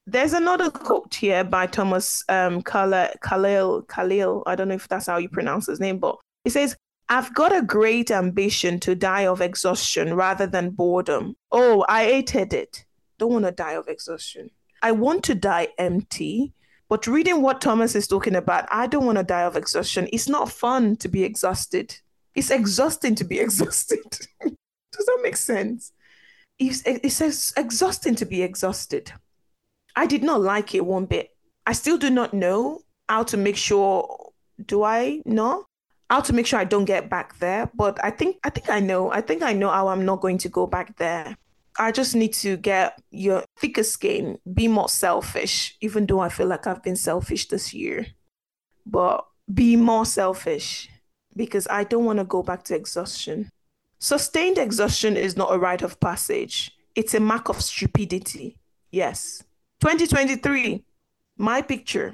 There's 0.05 0.33
another 0.33 0.69
quote 0.69 1.13
here 1.13 1.43
by 1.43 1.67
Thomas 1.67 2.25
um, 2.27 2.61
Khalil, 2.61 3.09
Khalil. 3.21 4.43
I 4.45 4.55
don't 4.55 4.67
know 4.67 4.75
if 4.75 4.87
that's 4.87 5.05
how 5.05 5.17
you 5.17 5.29
pronounce 5.29 5.67
his 5.67 5.79
name, 5.79 5.99
but 5.99 6.17
he 6.43 6.49
says, 6.49 6.75
I've 7.09 7.33
got 7.33 7.55
a 7.55 7.61
great 7.61 8.11
ambition 8.11 8.79
to 8.81 8.95
die 8.95 9.25
of 9.25 9.41
exhaustion 9.41 10.13
rather 10.15 10.47
than 10.47 10.71
boredom. 10.71 11.35
Oh, 11.51 11.85
I 11.87 12.05
hated 12.05 12.53
it. 12.53 12.85
Don't 13.19 13.33
want 13.33 13.45
to 13.45 13.51
die 13.51 13.73
of 13.73 13.87
exhaustion. 13.87 14.49
I 14.81 14.91
want 14.91 15.23
to 15.25 15.35
die 15.35 15.69
empty. 15.77 16.53
But 16.89 17.07
reading 17.07 17.41
what 17.41 17.61
Thomas 17.61 17.95
is 17.95 18.07
talking 18.07 18.35
about, 18.35 18.67
I 18.71 18.87
don't 18.87 19.05
want 19.05 19.17
to 19.17 19.23
die 19.23 19.43
of 19.43 19.55
exhaustion. 19.55 20.07
It's 20.13 20.29
not 20.29 20.51
fun 20.51 20.95
to 20.97 21.07
be 21.07 21.23
exhausted. 21.23 21.97
It's 22.35 22.51
exhausting 22.51 23.15
to 23.15 23.23
be 23.23 23.39
exhausted. 23.47 24.03
Does 24.41 25.05
that 25.05 25.19
make 25.21 25.37
sense? 25.37 25.91
it's, 26.59 26.83
it's 26.85 27.53
exhausting 27.57 28.15
to 28.15 28.25
be 28.25 28.41
exhausted. 28.41 29.11
I 29.95 30.05
did 30.05 30.23
not 30.23 30.41
like 30.41 30.73
it 30.75 30.85
one 30.85 31.05
bit. 31.05 31.29
I 31.65 31.73
still 31.73 31.97
do 31.97 32.09
not 32.09 32.33
know 32.33 32.81
how 33.07 33.23
to 33.23 33.37
make 33.37 33.57
sure. 33.57 34.31
Do 34.65 34.83
I 34.83 35.21
know? 35.25 35.65
How 36.13 36.21
to 36.21 36.31
make 36.31 36.45
sure 36.45 36.59
I 36.59 36.63
don't 36.63 36.85
get 36.85 37.09
back 37.09 37.39
there. 37.39 37.71
But 37.73 37.97
I 38.03 38.11
think 38.11 38.37
I 38.43 38.51
think 38.51 38.69
I 38.69 38.79
know. 38.79 39.11
I 39.11 39.21
think 39.21 39.41
I 39.41 39.53
know 39.53 39.69
how 39.69 39.87
I'm 39.87 40.05
not 40.05 40.21
going 40.21 40.37
to 40.39 40.49
go 40.49 40.67
back 40.67 40.95
there. 40.97 41.35
I 41.79 41.91
just 41.91 42.13
need 42.15 42.33
to 42.33 42.55
get 42.55 43.01
your 43.09 43.43
thicker 43.57 43.81
skin, 43.81 44.37
be 44.53 44.67
more 44.67 44.89
selfish, 44.89 45.75
even 45.81 46.05
though 46.05 46.19
I 46.19 46.29
feel 46.29 46.45
like 46.45 46.67
I've 46.67 46.83
been 46.83 46.95
selfish 46.95 47.47
this 47.47 47.73
year. 47.73 48.05
But 48.85 49.25
be 49.51 49.75
more 49.75 50.05
selfish 50.05 50.87
because 51.35 51.67
I 51.67 51.83
don't 51.83 52.05
want 52.05 52.19
to 52.19 52.25
go 52.25 52.43
back 52.43 52.63
to 52.65 52.75
exhaustion. 52.75 53.49
Sustained 53.97 54.59
exhaustion 54.59 55.17
is 55.17 55.35
not 55.35 55.51
a 55.51 55.57
rite 55.57 55.81
of 55.81 55.99
passage, 55.99 56.77
it's 56.93 57.15
a 57.15 57.19
mark 57.19 57.49
of 57.49 57.59
stupidity. 57.59 58.59
Yes. 58.91 59.43
2023, 59.81 60.83
my 61.37 61.63
picture 61.63 62.13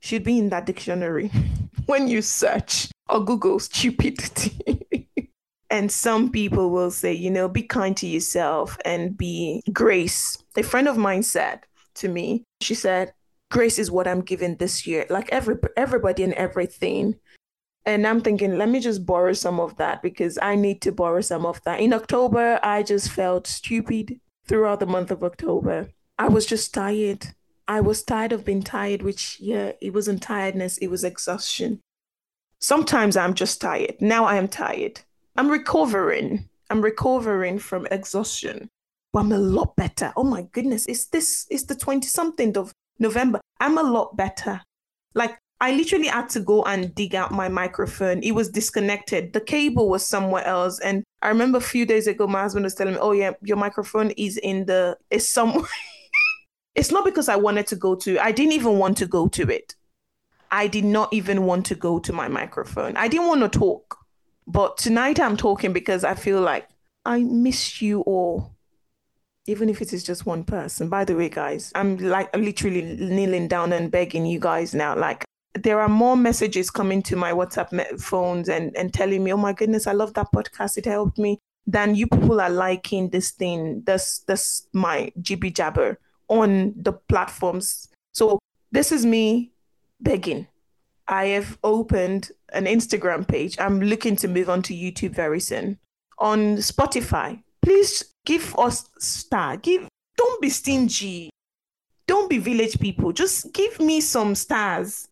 should 0.00 0.22
be 0.22 0.38
in 0.38 0.50
that 0.50 0.66
dictionary 0.66 1.30
when 1.88 2.06
you 2.06 2.20
search 2.20 2.88
or 3.08 3.24
Google 3.24 3.58
stupidity. 3.58 5.08
and 5.70 5.90
some 5.90 6.30
people 6.30 6.70
will 6.70 6.90
say, 6.90 7.12
you 7.12 7.30
know, 7.30 7.48
be 7.48 7.62
kind 7.62 7.96
to 7.96 8.06
yourself 8.06 8.76
and 8.84 9.16
be 9.16 9.62
grace. 9.72 10.38
A 10.56 10.62
friend 10.62 10.86
of 10.86 10.98
mine 10.98 11.22
said 11.22 11.60
to 11.96 12.08
me, 12.08 12.44
she 12.60 12.74
said, 12.74 13.14
grace 13.50 13.78
is 13.78 13.90
what 13.90 14.06
I'm 14.06 14.20
giving 14.20 14.56
this 14.56 14.86
year. 14.86 15.06
Like 15.08 15.30
every 15.30 15.56
everybody 15.76 16.22
and 16.22 16.34
everything. 16.34 17.16
And 17.86 18.06
I'm 18.06 18.20
thinking, 18.20 18.58
let 18.58 18.68
me 18.68 18.80
just 18.80 19.06
borrow 19.06 19.32
some 19.32 19.58
of 19.58 19.76
that 19.78 20.02
because 20.02 20.38
I 20.42 20.56
need 20.56 20.82
to 20.82 20.92
borrow 20.92 21.22
some 21.22 21.46
of 21.46 21.62
that. 21.64 21.80
In 21.80 21.94
October, 21.94 22.60
I 22.62 22.82
just 22.82 23.10
felt 23.10 23.46
stupid 23.46 24.20
throughout 24.46 24.80
the 24.80 24.86
month 24.86 25.10
of 25.10 25.24
October. 25.24 25.88
I 26.18 26.28
was 26.28 26.44
just 26.44 26.74
tired. 26.74 27.28
I 27.68 27.82
was 27.82 28.02
tired 28.02 28.32
of 28.32 28.46
being 28.46 28.62
tired, 28.62 29.02
which, 29.02 29.38
yeah, 29.38 29.72
it 29.80 29.92
wasn't 29.92 30.22
tiredness, 30.22 30.78
it 30.78 30.88
was 30.88 31.04
exhaustion. 31.04 31.80
Sometimes 32.60 33.16
I'm 33.16 33.34
just 33.34 33.60
tired. 33.60 33.96
Now 34.00 34.24
I 34.24 34.36
am 34.36 34.48
tired. 34.48 35.00
I'm 35.36 35.48
recovering. 35.48 36.48
I'm 36.70 36.82
recovering 36.82 37.58
from 37.58 37.86
exhaustion. 37.90 38.68
But 39.12 39.20
I'm 39.20 39.32
a 39.32 39.38
lot 39.38 39.76
better. 39.76 40.12
Oh 40.16 40.24
my 40.24 40.42
goodness. 40.50 40.86
It's 40.86 41.06
this, 41.06 41.46
it's 41.50 41.64
the 41.64 41.74
20 41.74 42.08
something 42.08 42.56
of 42.56 42.72
November. 42.98 43.40
I'm 43.60 43.78
a 43.78 43.82
lot 43.82 44.16
better. 44.16 44.62
Like 45.14 45.38
I 45.60 45.72
literally 45.72 46.08
had 46.08 46.28
to 46.30 46.40
go 46.40 46.62
and 46.64 46.94
dig 46.94 47.14
out 47.14 47.32
my 47.32 47.48
microphone. 47.48 48.22
It 48.22 48.32
was 48.32 48.48
disconnected. 48.48 49.32
The 49.32 49.40
cable 49.40 49.88
was 49.88 50.04
somewhere 50.04 50.44
else. 50.44 50.80
And 50.80 51.04
I 51.22 51.28
remember 51.28 51.58
a 51.58 51.62
few 51.62 51.86
days 51.86 52.06
ago, 52.06 52.26
my 52.26 52.42
husband 52.42 52.64
was 52.64 52.74
telling 52.74 52.94
me, 52.94 53.00
Oh, 53.00 53.12
yeah, 53.12 53.32
your 53.42 53.56
microphone 53.56 54.10
is 54.12 54.36
in 54.38 54.66
the, 54.66 54.96
is 55.10 55.28
somewhere. 55.28 55.68
it's 56.78 56.92
not 56.92 57.04
because 57.04 57.28
I 57.28 57.34
wanted 57.34 57.66
to 57.68 57.76
go 57.76 57.96
to, 57.96 58.18
I 58.20 58.30
didn't 58.30 58.52
even 58.52 58.78
want 58.78 58.96
to 58.98 59.06
go 59.06 59.26
to 59.28 59.50
it. 59.50 59.74
I 60.52 60.68
did 60.68 60.84
not 60.84 61.12
even 61.12 61.42
want 61.44 61.66
to 61.66 61.74
go 61.74 61.98
to 61.98 62.12
my 62.12 62.28
microphone. 62.28 62.96
I 62.96 63.08
didn't 63.08 63.26
want 63.26 63.40
to 63.40 63.58
talk. 63.58 63.98
But 64.46 64.78
tonight 64.78 65.18
I'm 65.18 65.36
talking 65.36 65.72
because 65.72 66.04
I 66.04 66.14
feel 66.14 66.40
like 66.40 66.68
I 67.04 67.24
miss 67.24 67.82
you 67.82 68.02
all. 68.02 68.54
Even 69.46 69.68
if 69.68 69.82
it 69.82 69.92
is 69.92 70.04
just 70.04 70.24
one 70.24 70.44
person. 70.44 70.88
By 70.88 71.04
the 71.04 71.16
way, 71.16 71.28
guys, 71.28 71.72
I'm 71.74 71.96
like 71.96 72.34
literally 72.36 72.82
kneeling 72.82 73.48
down 73.48 73.72
and 73.72 73.90
begging 73.90 74.24
you 74.24 74.38
guys 74.38 74.72
now. 74.72 74.96
Like, 74.96 75.24
there 75.54 75.80
are 75.80 75.88
more 75.88 76.16
messages 76.16 76.70
coming 76.70 77.02
to 77.02 77.16
my 77.16 77.32
WhatsApp 77.32 78.00
phones 78.00 78.48
and, 78.48 78.74
and 78.76 78.94
telling 78.94 79.24
me, 79.24 79.32
oh 79.32 79.38
my 79.38 79.52
goodness, 79.52 79.86
I 79.88 79.92
love 79.92 80.14
that 80.14 80.28
podcast. 80.32 80.78
It 80.78 80.84
helped 80.84 81.18
me. 81.18 81.40
Than 81.66 81.94
you 81.96 82.06
people 82.06 82.40
are 82.40 82.50
liking 82.50 83.10
this 83.10 83.32
thing, 83.32 83.82
this, 83.84 84.20
this, 84.20 84.68
my 84.72 85.12
jibby 85.20 85.52
jabber 85.52 85.98
on 86.28 86.74
the 86.76 86.92
platforms. 86.92 87.88
So 88.12 88.38
this 88.70 88.92
is 88.92 89.04
me 89.04 89.52
begging. 90.00 90.46
I 91.06 91.26
have 91.26 91.58
opened 91.64 92.30
an 92.52 92.66
Instagram 92.66 93.26
page. 93.26 93.56
I'm 93.58 93.80
looking 93.80 94.16
to 94.16 94.28
move 94.28 94.50
on 94.50 94.62
to 94.62 94.74
YouTube 94.74 95.14
very 95.14 95.40
soon. 95.40 95.78
On 96.18 96.56
Spotify, 96.56 97.42
please 97.62 98.04
give 98.26 98.54
us 98.58 98.88
star. 98.98 99.56
Give 99.56 99.88
don't 100.16 100.42
be 100.42 100.50
stingy. 100.50 101.30
Don't 102.06 102.28
be 102.28 102.38
village 102.38 102.78
people. 102.80 103.12
Just 103.12 103.52
give 103.54 103.78
me 103.80 104.00
some 104.00 104.34
stars. 104.34 105.08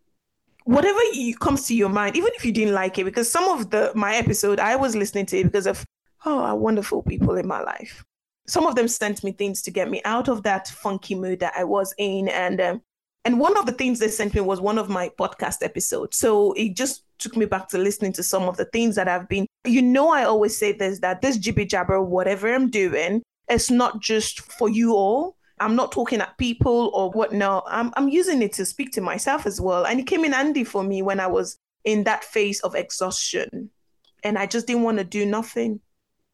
Whatever 0.65 0.99
you, 1.13 1.37
comes 1.37 1.67
to 1.69 1.77
your 1.77 1.89
mind, 1.89 2.17
even 2.17 2.31
if 2.35 2.45
you 2.45 2.53
didn't 2.53 2.75
like 2.75 2.99
it, 2.99 3.05
because 3.05 3.31
some 3.31 3.49
of 3.49 3.71
the 3.71 3.93
my 3.95 4.17
episode 4.17 4.59
I 4.59 4.75
was 4.77 4.97
listening 4.97 5.27
to 5.27 5.39
it 5.39 5.45
because 5.45 5.67
of 5.67 5.85
oh, 6.25 6.55
wonderful 6.55 7.03
people 7.03 7.37
in 7.37 7.47
my 7.47 7.63
life. 7.63 8.05
Some 8.49 8.67
of 8.67 8.75
them 8.75 8.89
sent 8.89 9.25
me 9.25 9.33
things 9.33 9.63
to 9.63 9.71
get 9.71 9.91
me 9.91 10.01
out 10.05 10.29
of 10.29 10.43
that 10.45 10.69
funky 10.69 11.15
mood 11.15 11.41
that 11.41 11.55
I 11.57 11.65
was 11.65 11.95
in, 11.99 12.29
and 12.29 12.61
um, 12.61 12.83
and 13.25 13.41
one 13.41 13.57
of 13.57 13.67
the 13.67 13.73
things 13.73 13.99
they 13.99 14.09
sent 14.09 14.35
me 14.35 14.41
was 14.41 14.61
one 14.61 14.79
of 14.79 14.89
my 14.89 15.09
podcast 15.19 15.63
episodes. 15.63 16.17
So 16.17 16.53
it 16.53 16.77
just 16.77 17.03
took 17.19 17.37
me 17.37 17.45
back 17.45 17.69
to 17.69 17.79
listening 17.79 18.13
to 18.15 18.23
some 18.23 18.45
of 18.45 18.57
the 18.57 18.67
things 18.67 18.95
that 18.95 19.09
I've 19.09 19.29
been. 19.29 19.47
You 19.65 19.83
know, 19.83 20.11
I 20.11 20.25
always 20.25 20.57
say 20.57 20.73
this 20.73 21.01
that 21.01 21.23
this 21.23 21.39
jibby 21.39 21.69
jabber, 21.69 22.01
whatever 22.01 22.55
I'm 22.55 22.71
doing, 22.71 23.23
it's 23.49 23.71
not 23.71 24.01
just 24.01 24.41
for 24.41 24.69
you 24.69 24.95
all. 24.95 25.37
I'm 25.59 25.75
not 25.75 25.91
talking 25.91 26.21
at 26.21 26.37
people 26.39 26.91
or 26.95 27.11
whatnot. 27.11 27.65
I'm, 27.67 27.93
I'm 27.97 28.09
using 28.09 28.43
it 28.43 28.53
to 28.55 28.65
speak 28.67 28.93
to 28.93 29.01
myself 29.01 29.47
as 29.47 29.61
well. 29.61 29.87
And 29.87 29.99
it 29.99 30.07
came 30.07 30.25
in 30.25 30.33
handy 30.33 30.65
for 30.65 30.83
me 30.83 31.03
when 31.03 31.19
I 31.19 31.27
was 31.27 31.57
in 31.85 32.05
that 32.05 32.25
phase 32.25 32.61
of 32.61 32.75
exhaustion 32.75 33.71
and 34.23 34.39
I 34.39 34.47
just 34.47 34.67
didn't 34.67 34.83
want 34.83 34.99
to 34.99 35.05
do 35.05 35.25
nothing. 35.25 35.81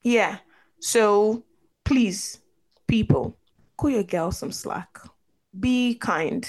Yeah. 0.02 0.38
So 0.80 1.44
please, 1.84 2.40
people, 2.86 3.36
call 3.76 3.90
your 3.90 4.04
girl 4.04 4.30
some 4.30 4.52
slack. 4.52 4.98
Be 5.58 5.94
kind 5.94 6.48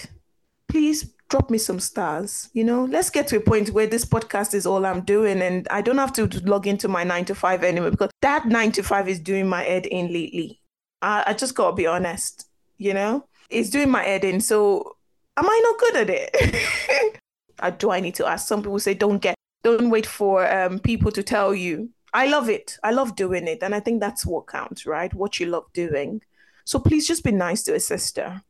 please 0.73 1.13
drop 1.29 1.51
me 1.51 1.57
some 1.59 1.79
stars. 1.79 2.49
You 2.53 2.63
know, 2.63 2.85
let's 2.85 3.11
get 3.11 3.27
to 3.27 3.37
a 3.37 3.39
point 3.39 3.69
where 3.69 3.85
this 3.85 4.05
podcast 4.05 4.55
is 4.55 4.65
all 4.65 4.83
I'm 4.87 5.01
doing 5.01 5.39
and 5.43 5.67
I 5.69 5.81
don't 5.81 5.99
have 5.99 6.13
to 6.13 6.25
log 6.43 6.65
into 6.65 6.87
my 6.87 7.03
nine 7.03 7.25
to 7.25 7.35
five 7.35 7.63
anymore 7.63 7.91
because 7.91 8.09
that 8.21 8.47
nine 8.47 8.71
to 8.71 8.81
five 8.81 9.07
is 9.07 9.19
doing 9.19 9.47
my 9.47 9.61
head 9.61 9.85
in 9.85 10.11
lately. 10.11 10.59
I, 11.03 11.25
I 11.27 11.33
just 11.35 11.53
gotta 11.53 11.75
be 11.75 11.85
honest, 11.85 12.47
you 12.79 12.95
know, 12.95 13.27
it's 13.51 13.69
doing 13.69 13.91
my 13.91 14.01
head 14.01 14.23
in. 14.23 14.41
So 14.41 14.97
am 15.37 15.45
I 15.45 15.61
not 15.63 15.79
good 15.79 15.95
at 15.97 16.09
it? 16.09 17.19
uh, 17.59 17.69
do 17.69 17.91
I 17.91 17.99
need 17.99 18.15
to 18.15 18.25
ask? 18.25 18.47
Some 18.47 18.63
people 18.63 18.79
say 18.79 18.95
don't 18.95 19.19
get, 19.19 19.35
don't 19.63 19.91
wait 19.91 20.07
for 20.07 20.51
um, 20.51 20.79
people 20.79 21.11
to 21.11 21.21
tell 21.21 21.53
you. 21.53 21.89
I 22.13 22.27
love 22.27 22.49
it. 22.49 22.77
I 22.83 22.91
love 22.91 23.15
doing 23.15 23.47
it. 23.47 23.63
And 23.63 23.73
I 23.73 23.79
think 23.79 23.99
that's 23.99 24.25
what 24.25 24.47
counts, 24.47 24.85
right? 24.85 25.13
What 25.13 25.39
you 25.39 25.47
love 25.47 25.65
doing. 25.73 26.21
So 26.65 26.79
please 26.79 27.07
just 27.07 27.23
be 27.23 27.31
nice 27.31 27.63
to 27.63 27.75
a 27.75 27.79
sister 27.79 28.41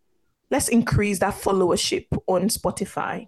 let's 0.54 0.70
increase 0.70 1.18
that 1.18 1.34
followership 1.34 2.06
on 2.28 2.44
Spotify, 2.48 3.28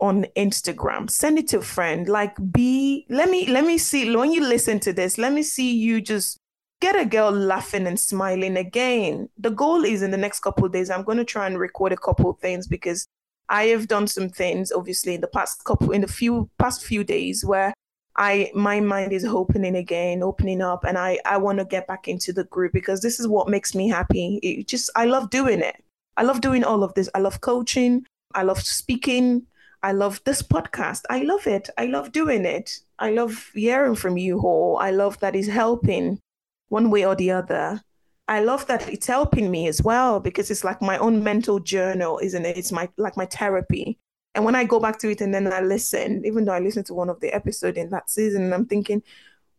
on 0.00 0.24
Instagram. 0.36 1.10
Send 1.10 1.38
it 1.38 1.48
to 1.48 1.58
a 1.58 1.62
friend. 1.62 2.08
Like 2.08 2.34
be 2.50 3.06
let 3.10 3.28
me 3.28 3.46
let 3.46 3.64
me 3.64 3.76
see 3.76 4.16
when 4.16 4.32
you 4.32 4.40
listen 4.40 4.80
to 4.80 4.92
this, 4.92 5.18
let 5.18 5.34
me 5.34 5.42
see 5.42 5.74
you 5.74 6.00
just 6.00 6.38
get 6.80 6.98
a 6.98 7.04
girl 7.04 7.30
laughing 7.30 7.86
and 7.86 8.00
smiling 8.00 8.56
again. 8.56 9.28
The 9.38 9.50
goal 9.50 9.84
is 9.84 10.00
in 10.00 10.10
the 10.10 10.16
next 10.16 10.40
couple 10.40 10.66
days, 10.70 10.90
I'm 10.90 11.04
going 11.04 11.18
to 11.18 11.24
try 11.24 11.46
and 11.46 11.58
record 11.58 11.92
a 11.92 11.96
couple 11.96 12.32
things 12.32 12.66
because 12.66 13.06
I 13.50 13.64
have 13.64 13.86
done 13.86 14.06
some 14.06 14.30
things 14.30 14.72
obviously 14.72 15.14
in 15.14 15.20
the 15.20 15.26
past 15.26 15.64
couple 15.64 15.90
in 15.90 16.00
the 16.00 16.08
few 16.08 16.48
past 16.58 16.84
few 16.84 17.04
days 17.04 17.44
where 17.44 17.74
I 18.16 18.50
my 18.54 18.80
mind 18.80 19.12
is 19.12 19.24
opening 19.24 19.76
again, 19.76 20.22
opening 20.22 20.60
up, 20.60 20.84
and 20.84 20.98
I 20.98 21.18
I 21.24 21.38
want 21.38 21.58
to 21.58 21.64
get 21.64 21.86
back 21.86 22.08
into 22.08 22.32
the 22.32 22.44
group 22.44 22.72
because 22.72 23.00
this 23.00 23.18
is 23.18 23.28
what 23.28 23.48
makes 23.48 23.74
me 23.74 23.88
happy. 23.88 24.38
It 24.42 24.68
just 24.68 24.90
I 24.96 25.06
love 25.06 25.30
doing 25.30 25.60
it. 25.60 25.82
I 26.16 26.22
love 26.22 26.40
doing 26.40 26.64
all 26.64 26.84
of 26.84 26.94
this. 26.94 27.08
I 27.14 27.20
love 27.20 27.40
coaching. 27.40 28.04
I 28.34 28.42
love 28.42 28.60
speaking. 28.62 29.46
I 29.82 29.92
love 29.92 30.20
this 30.24 30.42
podcast. 30.42 31.02
I 31.10 31.22
love 31.22 31.46
it. 31.46 31.68
I 31.76 31.86
love 31.86 32.12
doing 32.12 32.44
it. 32.44 32.78
I 32.98 33.10
love 33.10 33.50
hearing 33.54 33.96
from 33.96 34.16
you 34.16 34.38
all. 34.40 34.76
I 34.78 34.90
love 34.90 35.18
that 35.20 35.34
it's 35.34 35.48
helping 35.48 36.20
one 36.68 36.90
way 36.90 37.04
or 37.04 37.16
the 37.16 37.32
other. 37.32 37.80
I 38.28 38.40
love 38.40 38.66
that 38.68 38.88
it's 38.88 39.08
helping 39.08 39.50
me 39.50 39.66
as 39.66 39.82
well 39.82 40.20
because 40.20 40.50
it's 40.50 40.64
like 40.64 40.80
my 40.80 40.98
own 40.98 41.24
mental 41.24 41.58
journal, 41.58 42.20
isn't 42.22 42.46
it? 42.46 42.56
It's 42.56 42.72
my 42.72 42.88
like 42.96 43.16
my 43.16 43.26
therapy. 43.26 43.98
And 44.34 44.44
when 44.44 44.54
I 44.54 44.64
go 44.64 44.80
back 44.80 44.98
to 45.00 45.10
it 45.10 45.20
and 45.20 45.34
then 45.34 45.52
I 45.52 45.60
listen, 45.60 46.24
even 46.24 46.44
though 46.44 46.52
I 46.52 46.58
listened 46.58 46.86
to 46.86 46.94
one 46.94 47.10
of 47.10 47.20
the 47.20 47.34
episode 47.34 47.76
in 47.76 47.90
that 47.90 48.08
season, 48.08 48.52
I'm 48.52 48.66
thinking, 48.66 49.02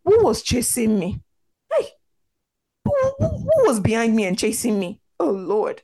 who 0.04 0.24
was 0.24 0.42
chasing 0.42 0.98
me? 0.98 1.22
Hey, 1.74 1.90
who, 2.86 2.94
who, 3.20 3.28
who 3.28 3.68
was 3.68 3.80
behind 3.80 4.16
me 4.16 4.26
and 4.26 4.38
chasing 4.38 4.80
me? 4.80 5.00
Oh 5.20 5.30
Lord. 5.30 5.82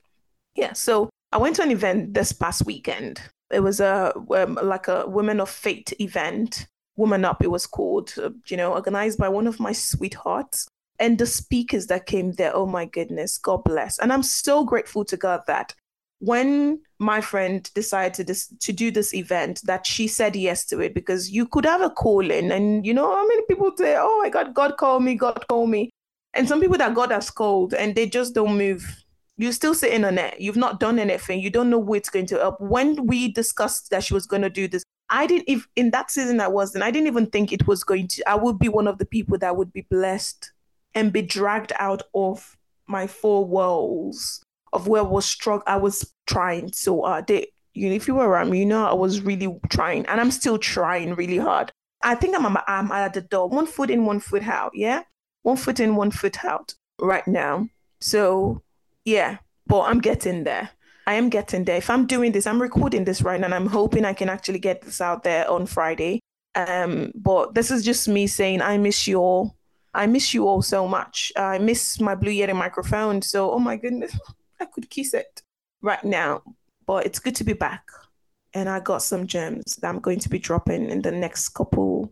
Yeah. 0.56 0.74
So 0.74 1.10
I 1.32 1.38
went 1.38 1.56
to 1.58 1.64
an 1.64 1.72
event 1.72 2.14
this 2.14 2.32
past 2.32 2.66
weekend. 2.66 3.22
It 3.52 3.62
was 3.62 3.80
a 3.80 4.14
um, 4.36 4.60
like 4.62 4.88
a 4.88 5.08
Women 5.08 5.40
of 5.40 5.50
Fate 5.50 5.94
event. 6.00 6.68
Woman 6.98 7.24
Up, 7.24 7.42
it 7.42 7.50
was 7.50 7.66
called, 7.66 8.14
uh, 8.22 8.30
you 8.48 8.58
know, 8.58 8.74
organized 8.74 9.18
by 9.18 9.30
one 9.30 9.48
of 9.48 9.60
my 9.60 9.72
sweethearts. 9.72 10.68
And 11.00 11.18
the 11.18 11.26
speakers 11.26 11.88
that 11.88 12.06
came 12.06 12.34
there, 12.34 12.54
oh 12.54 12.66
my 12.66 12.84
goodness, 12.84 13.38
God 13.38 13.64
bless. 13.64 14.00
And 14.00 14.12
I'm 14.12 14.22
so 14.22 14.66
grateful 14.66 15.06
to 15.06 15.16
God 15.16 15.44
that 15.48 15.74
when 16.20 16.82
my 17.00 17.22
friend 17.22 17.70
decided 17.74 18.14
to, 18.14 18.24
this, 18.24 18.54
to 18.60 18.74
do 18.74 18.92
this 18.92 19.14
event, 19.14 19.62
that 19.64 19.88
she 19.88 20.08
said 20.08 20.36
yes 20.36 20.66
to 20.66 20.80
it 20.82 20.94
because 20.94 21.32
you 21.32 21.48
could 21.48 21.66
have 21.66 21.82
a 21.82 21.90
call 21.90 22.30
in. 22.30 22.52
And 22.52 22.86
you 22.86 22.94
know 22.94 23.10
how 23.10 23.26
many 23.26 23.42
people 23.48 23.72
say, 23.78 23.96
oh 23.98 24.20
my 24.22 24.30
God, 24.30 24.54
God 24.54 24.78
called 24.78 25.04
me, 25.04 25.16
God 25.16 25.46
called 25.48 25.70
me. 25.70 25.90
And 26.34 26.48
some 26.48 26.62
people 26.62 26.78
that 26.78 26.94
God 26.94 27.12
has 27.12 27.32
called 27.32 27.74
and 27.74 27.96
they 27.96 28.08
just 28.08 28.36
don't 28.36 28.58
move 28.58 29.04
you're 29.40 29.54
still 29.54 29.74
sitting 29.74 30.04
on 30.04 30.18
it. 30.18 30.36
You've 30.38 30.58
not 30.58 30.82
done 30.82 31.00
anything. 31.00 31.40
You 31.40 31.50
don't 31.50 31.70
know 31.70 31.82
who 31.82 31.94
it's 31.94 32.10
going 32.10 32.26
to 32.26 32.40
help. 32.40 32.60
When 32.60 33.08
we 33.08 33.32
discussed 33.32 33.90
that 33.90 34.04
she 34.04 34.14
was 34.14 34.26
going 34.26 34.42
to 34.42 34.50
do 34.50 34.68
this, 34.68 34.84
I 35.10 35.28
didn't 35.28 35.46
if 35.48 35.66
in 35.78 35.92
that 35.92 36.12
season 36.12 36.42
I 36.42 36.50
was 36.50 36.76
in, 36.76 36.84
I 36.84 36.92
didn't 36.92 37.08
even 37.08 37.28
think 37.28 37.54
it 37.54 37.66
was 37.66 37.86
going 37.86 38.10
to 38.10 38.30
I 38.30 38.36
would 38.36 38.60
be 38.60 38.68
one 38.68 38.86
of 38.86 38.98
the 38.98 39.06
people 39.06 39.38
that 39.38 39.56
would 39.56 39.72
be 39.72 39.88
blessed 39.90 40.52
and 40.94 41.14
be 41.14 41.22
dragged 41.22 41.72
out 41.80 42.04
of 42.14 42.58
my 42.86 43.08
four 43.08 43.46
walls 43.46 44.44
of 44.74 44.88
where 44.88 45.02
I 45.02 45.06
was 45.06 45.26
struck. 45.26 45.64
I 45.66 45.78
was 45.78 46.14
trying 46.30 46.72
so 46.72 47.02
hard. 47.02 47.28
They, 47.28 47.48
you 47.74 47.90
know, 47.90 47.96
if 47.96 48.08
you 48.08 48.16
were 48.16 48.28
around 48.28 48.52
me, 48.52 48.60
you 48.60 48.66
know 48.66 48.86
I 48.86 48.94
was 48.94 49.22
really 49.22 49.60
trying 49.70 50.06
and 50.06 50.22
I'm 50.22 50.32
still 50.32 50.58
trying 50.58 51.16
really 51.16 51.38
hard. 51.38 51.72
I 52.02 52.16
think 52.16 52.36
I'm, 52.36 52.58
I'm 52.68 52.92
at 52.92 53.14
the 53.14 53.22
door, 53.22 53.50
one 53.50 53.66
foot 53.66 53.90
in, 53.90 54.06
one 54.06 54.20
foot 54.20 54.48
out. 54.48 54.72
Yeah. 54.74 55.04
One 55.44 55.58
foot 55.58 55.80
in, 55.80 55.96
one 55.96 56.12
foot 56.12 56.46
out 56.46 56.74
right 57.02 57.28
now. 57.28 57.68
So 58.00 58.62
yeah, 59.06 59.38
but 59.68 59.82
I'm 59.82 60.00
getting 60.00 60.44
there. 60.44 60.70
I 61.08 61.14
am 61.16 61.30
getting 61.30 61.64
there. 61.64 61.78
If 61.78 61.90
I'm 61.90 62.06
doing 62.06 62.32
this, 62.32 62.46
I'm 62.46 62.62
recording 62.62 63.04
this 63.04 63.24
right 63.24 63.40
now, 63.40 63.46
and 63.46 63.56
I'm 63.56 63.66
hoping 63.66 64.06
I 64.06 64.14
can 64.14 64.30
actually 64.30 64.60
get 64.60 64.82
this 64.82 65.02
out 65.02 65.24
there 65.24 65.50
on 65.50 65.66
Friday. 65.66 66.20
Um, 66.54 67.12
but 67.16 67.56
this 67.56 67.72
is 67.72 67.84
just 67.84 68.08
me 68.08 68.28
saying 68.28 68.62
I 68.62 68.78
miss 68.78 69.08
you 69.08 69.18
all. 69.18 69.56
I 69.94 70.06
miss 70.06 70.34
you 70.36 70.48
all 70.48 70.62
so 70.62 70.88
much. 70.88 71.32
I 71.36 71.58
miss 71.58 72.00
my 72.00 72.14
Blue 72.14 72.32
Yeti 72.32 72.56
microphone. 72.56 73.24
So, 73.24 73.52
oh 73.52 73.60
my 73.60 73.76
goodness, 73.76 74.16
I 74.60 74.66
could 74.66 74.90
kiss 74.90 75.16
it 75.16 75.42
right 75.82 76.04
now. 76.04 76.44
But 76.86 77.06
it's 77.06 77.20
good 77.20 77.36
to 77.36 77.44
be 77.44 77.54
back. 77.54 77.84
And 78.54 78.68
I 78.68 78.80
got 78.80 79.04
some 79.04 79.28
gems 79.28 79.76
that 79.76 79.88
I'm 79.88 80.00
going 80.00 80.20
to 80.20 80.30
be 80.30 80.40
dropping 80.40 80.90
in 80.90 81.02
the 81.02 81.12
next 81.12 81.50
couple. 81.50 82.12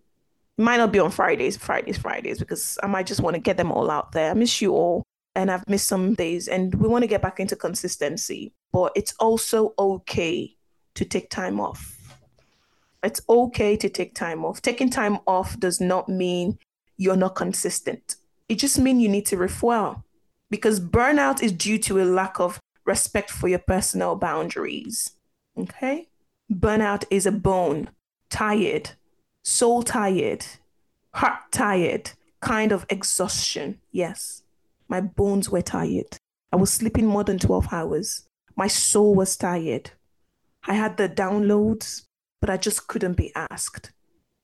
It 0.58 0.62
might 0.62 0.78
not 0.78 0.92
be 0.92 1.00
on 1.00 1.12
Fridays, 1.12 1.58
Fridays, 1.58 1.98
Fridays, 1.98 2.40
because 2.40 2.78
I 2.84 2.88
might 2.88 3.08
just 3.08 3.22
want 3.22 3.36
to 3.36 3.42
get 3.42 3.58
them 3.58 3.72
all 3.72 3.90
out 3.90 4.12
there. 4.12 4.32
I 4.32 4.34
miss 4.34 4.62
you 4.62 4.74
all 4.74 5.04
and 5.38 5.52
I've 5.52 5.68
missed 5.70 5.86
some 5.86 6.16
days, 6.16 6.48
and 6.48 6.74
we 6.74 6.88
want 6.88 7.04
to 7.04 7.08
get 7.08 7.22
back 7.22 7.40
into 7.40 7.56
consistency. 7.56 8.54
But 8.74 8.92
it's 8.96 9.14
also 9.20 9.76
okay 9.78 10.56
to 10.96 11.06
take 11.06 11.30
time 11.30 11.60
off. 11.60 11.96
It's 13.04 13.22
okay 13.30 13.78
to 13.78 13.88
take 13.88 14.16
time 14.16 14.44
off. 14.44 14.64
Taking 14.64 14.90
time 14.90 15.20
off 15.28 15.60
does 15.60 15.80
not 15.80 16.10
mean 16.10 16.58
you're 16.98 17.16
not 17.16 17.36
consistent. 17.36 18.16
It 18.50 18.56
just 18.56 18.80
means 18.80 19.04
you 19.04 19.10
need 19.10 19.28
to 19.28 19.38
refuel 19.38 20.04
because 20.50 20.80
burnout 20.80 21.44
is 21.44 21.52
due 21.52 21.78
to 21.80 22.02
a 22.02 22.06
lack 22.06 22.40
of 22.40 22.60
respect 22.88 23.30
for 23.30 23.48
your 23.48 23.60
personal 23.60 24.16
boundaries. 24.16 25.12
Okay? 25.60 26.08
Burnout 26.52 27.04
is 27.12 27.26
a 27.26 27.32
bone, 27.32 27.90
tired, 28.30 28.92
soul 29.44 29.84
tired, 29.84 30.46
heart 31.14 31.52
tired, 31.52 32.12
kind 32.42 32.72
of 32.72 32.86
exhaustion. 32.90 33.80
Yes. 33.92 34.44
My 34.88 35.02
bones 35.02 35.50
were 35.50 35.62
tired. 35.62 36.18
I 36.52 36.56
was 36.56 36.72
sleeping 36.72 37.06
more 37.06 37.26
than 37.26 37.38
12 37.38 37.74
hours. 37.74 38.28
My 38.56 38.68
soul 38.68 39.14
was 39.14 39.36
tired. 39.36 39.92
I 40.66 40.74
had 40.74 40.98
the 40.98 41.10
downloads, 41.10 42.04
but 42.40 42.50
I 42.50 42.58
just 42.58 42.88
couldn't 42.88 43.16
be 43.16 43.34
asked, 43.36 43.92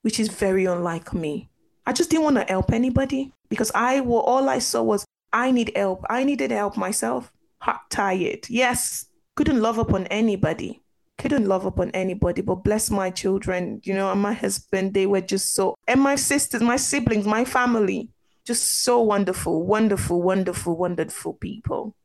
which 0.02 0.20
is 0.20 0.28
very 0.28 0.66
unlike 0.66 1.14
me. 1.14 1.50
I 1.86 1.94
just 1.94 2.10
didn't 2.10 2.26
want 2.26 2.38
to 2.38 2.44
help 2.44 2.72
anybody 2.72 3.34
because 3.50 3.72
I 3.74 4.02
well, 4.02 4.20
all 4.20 4.50
I 4.50 4.60
saw 4.60 4.84
was 4.84 5.06
I 5.32 5.52
need 5.52 5.72
help. 5.76 6.06
I 6.10 6.24
needed 6.24 6.52
help 6.52 6.78
myself. 6.78 7.32
Hot 7.64 7.90
tired. 7.90 8.50
Yes. 8.50 9.08
Couldn't 9.36 9.62
love 9.62 9.78
upon 9.78 10.06
anybody. 10.08 10.82
Couldn't 11.18 11.48
love 11.48 11.66
upon 11.66 11.92
anybody, 11.92 12.42
but 12.42 12.64
bless 12.64 12.90
my 12.90 13.10
children, 13.10 13.80
you 13.84 13.94
know, 13.94 14.12
and 14.12 14.22
my 14.22 14.34
husband, 14.34 14.94
they 14.94 15.06
were 15.06 15.22
just 15.22 15.54
so 15.54 15.76
and 15.88 16.02
my 16.02 16.16
sisters, 16.16 16.62
my 16.62 16.76
siblings, 16.76 17.26
my 17.26 17.46
family 17.46 18.10
just 18.46 18.84
so 18.84 19.00
wonderful, 19.02 19.64
wonderful, 19.64 20.22
wonderful, 20.22 20.76
wonderful 20.76 21.34
people. 21.34 21.96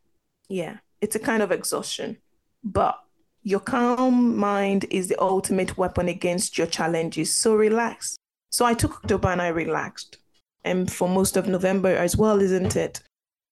Yeah, 0.49 0.77
it's 1.01 1.17
a 1.17 1.19
kind 1.19 1.43
of 1.43 1.51
exhaustion, 1.51 2.19
but 2.63 2.99
your 3.43 3.61
calm 3.61 4.37
mind 4.37 4.87
is 4.91 5.09
the 5.09 5.21
ultimate 5.21 5.77
weapon 5.77 6.09
against 6.09 6.57
your 6.57 6.67
challenges. 6.67 7.35
So 7.35 7.55
relax. 7.55 8.17
So 8.51 8.65
I 8.65 8.75
took 8.75 8.93
October 8.93 9.29
and 9.29 9.43
I 9.43 9.49
relaxed, 9.49 10.19
and 10.65 10.91
for 10.91 11.09
most 11.09 11.37
of 11.37 11.49
November 11.49 11.97
as 11.97 12.17
well, 12.17 12.41
isn't 12.41 12.77
it? 12.77 13.01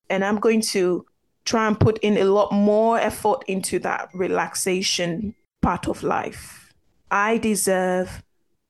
And 0.08 0.24
I'm 0.24 0.38
going 0.38 0.60
to 0.60 1.06
try 1.46 1.66
and 1.66 1.80
put 1.80 1.98
in 1.98 2.18
a 2.18 2.24
lot 2.24 2.52
more 2.52 2.98
effort 2.98 3.42
into 3.46 3.78
that 3.78 4.10
relaxation 4.12 5.34
part 5.62 5.88
of 5.88 6.02
life. 6.02 6.74
I 7.10 7.38
deserve 7.38 8.22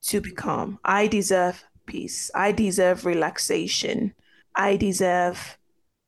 to 0.02 0.20
be 0.20 0.30
calm. 0.30 0.78
I 0.84 1.08
deserve 1.08 1.64
peace. 1.86 2.30
I 2.34 2.52
deserve 2.52 3.06
relaxation. 3.06 4.14
I 4.54 4.76
deserve 4.76 5.58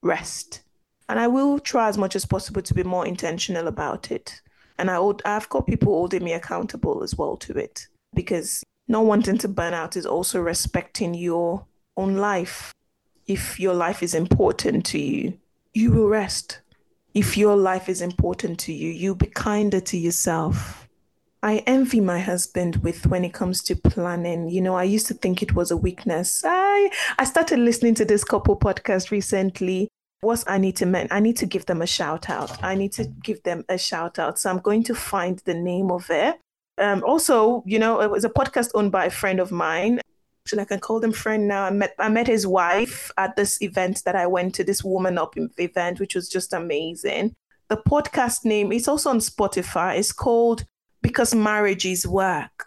rest. 0.03 0.63
And 1.09 1.19
I 1.19 1.27
will 1.27 1.59
try 1.59 1.89
as 1.89 1.97
much 1.97 2.15
as 2.15 2.27
possible 2.27 2.63
to 2.63 2.75
be 2.75 2.83
more 2.83 3.07
intentional 3.07 3.67
about 3.67 4.11
it. 4.11 4.43
And 4.79 4.91
I 4.91 5.01
I've 5.25 5.49
got 5.49 5.67
people 5.67 5.93
holding 5.93 6.23
me 6.23 6.35
accountable 6.35 7.03
as 7.03 7.17
well 7.17 7.37
to 7.39 7.55
it 7.55 7.89
because 8.15 8.63
not 8.87 9.07
wanting 9.07 9.39
to 9.39 9.49
burn 9.49 9.75
out 9.75 9.97
is 9.97 10.07
also 10.07 10.41
respecting 10.41 11.15
your 11.15 11.67
own 11.97 12.17
life. 12.19 12.73
If 13.27 13.59
your 13.59 13.75
life 13.75 14.03
is 14.03 14.15
important 14.15 14.87
to 14.87 14.99
you, 14.99 15.39
you 15.75 15.93
will 15.93 16.09
rest. 16.09 16.61
If 17.15 17.37
your 17.37 17.57
life 17.57 17.89
is 17.89 18.03
important 18.03 18.59
to 18.61 18.73
you, 18.73 18.91
you'll 18.91 19.15
be 19.15 19.27
kinder 19.27 19.81
to 19.81 19.97
yourself 19.97 20.89
I 21.43 21.59
envy 21.67 22.01
my 22.01 22.19
husband 22.19 22.77
with 22.77 23.07
when 23.07 23.25
it 23.25 23.33
comes 23.33 23.63
to 23.65 23.77
planning. 23.77 24.49
You 24.49 24.61
know, 24.61 24.75
I 24.75 24.83
used 24.83 25.07
to 25.07 25.15
think 25.15 25.41
it 25.41 25.55
was 25.55 25.71
a 25.71 25.77
weakness. 25.77 26.43
I 26.45 26.91
I 27.19 27.25
started 27.25 27.61
listening 27.61 27.95
to 27.97 28.05
this 28.05 28.25
couple 28.25 28.57
podcast 28.57 29.11
recently. 29.11 29.89
What's 30.21 30.45
I 30.49 30.59
need 30.59 30.75
to 30.77 30.87
men? 30.87 31.07
I 31.13 31.21
need 31.21 31.37
to 31.37 31.47
give 31.47 31.67
them 31.67 31.81
a 31.81 31.87
shout 31.87 32.29
out. 32.29 32.63
I 32.65 32.75
need 32.75 32.93
to 32.95 33.05
give 33.23 33.41
them 33.45 33.65
a 33.69 33.79
shout 33.79 34.19
out. 34.19 34.41
So 34.41 34.51
I'm 34.51 34.59
going 34.59 34.83
to 34.85 34.95
find 34.97 35.39
the 35.45 35.55
name 35.55 35.93
of 35.93 36.11
it. 36.11 36.41
Um, 36.77 37.05
also, 37.07 37.63
you 37.67 37.79
know, 37.79 38.01
it 38.01 38.11
was 38.11 38.25
a 38.25 38.29
podcast 38.29 38.71
owned 38.75 38.91
by 38.91 39.05
a 39.05 39.11
friend 39.11 39.39
of 39.39 39.53
mine. 39.53 40.01
So 40.49 40.59
I 40.59 40.65
can 40.65 40.81
call 40.81 41.01
them 41.01 41.13
friend 41.13 41.47
now. 41.47 41.65
I 41.65 41.71
met 41.71 41.95
I 41.99 42.09
met 42.09 42.27
his 42.27 42.47
wife 42.47 43.11
at 43.17 43.37
this 43.37 43.61
event 43.61 44.03
that 44.05 44.17
I 44.17 44.27
went 44.27 44.55
to, 44.57 44.65
this 44.65 44.83
woman 44.83 45.19
up 45.19 45.35
event, 45.59 46.01
which 46.01 46.15
was 46.15 46.29
just 46.29 46.53
amazing. 46.53 47.35
The 47.69 47.77
podcast 47.77 48.45
name 48.45 48.73
is 48.73 48.89
also 48.89 49.11
on 49.11 49.19
Spotify. 49.19 49.99
It's 49.99 50.13
called 50.13 50.65
because 51.03 51.35
marriage 51.35 51.85
is 51.85 52.07
work. 52.07 52.67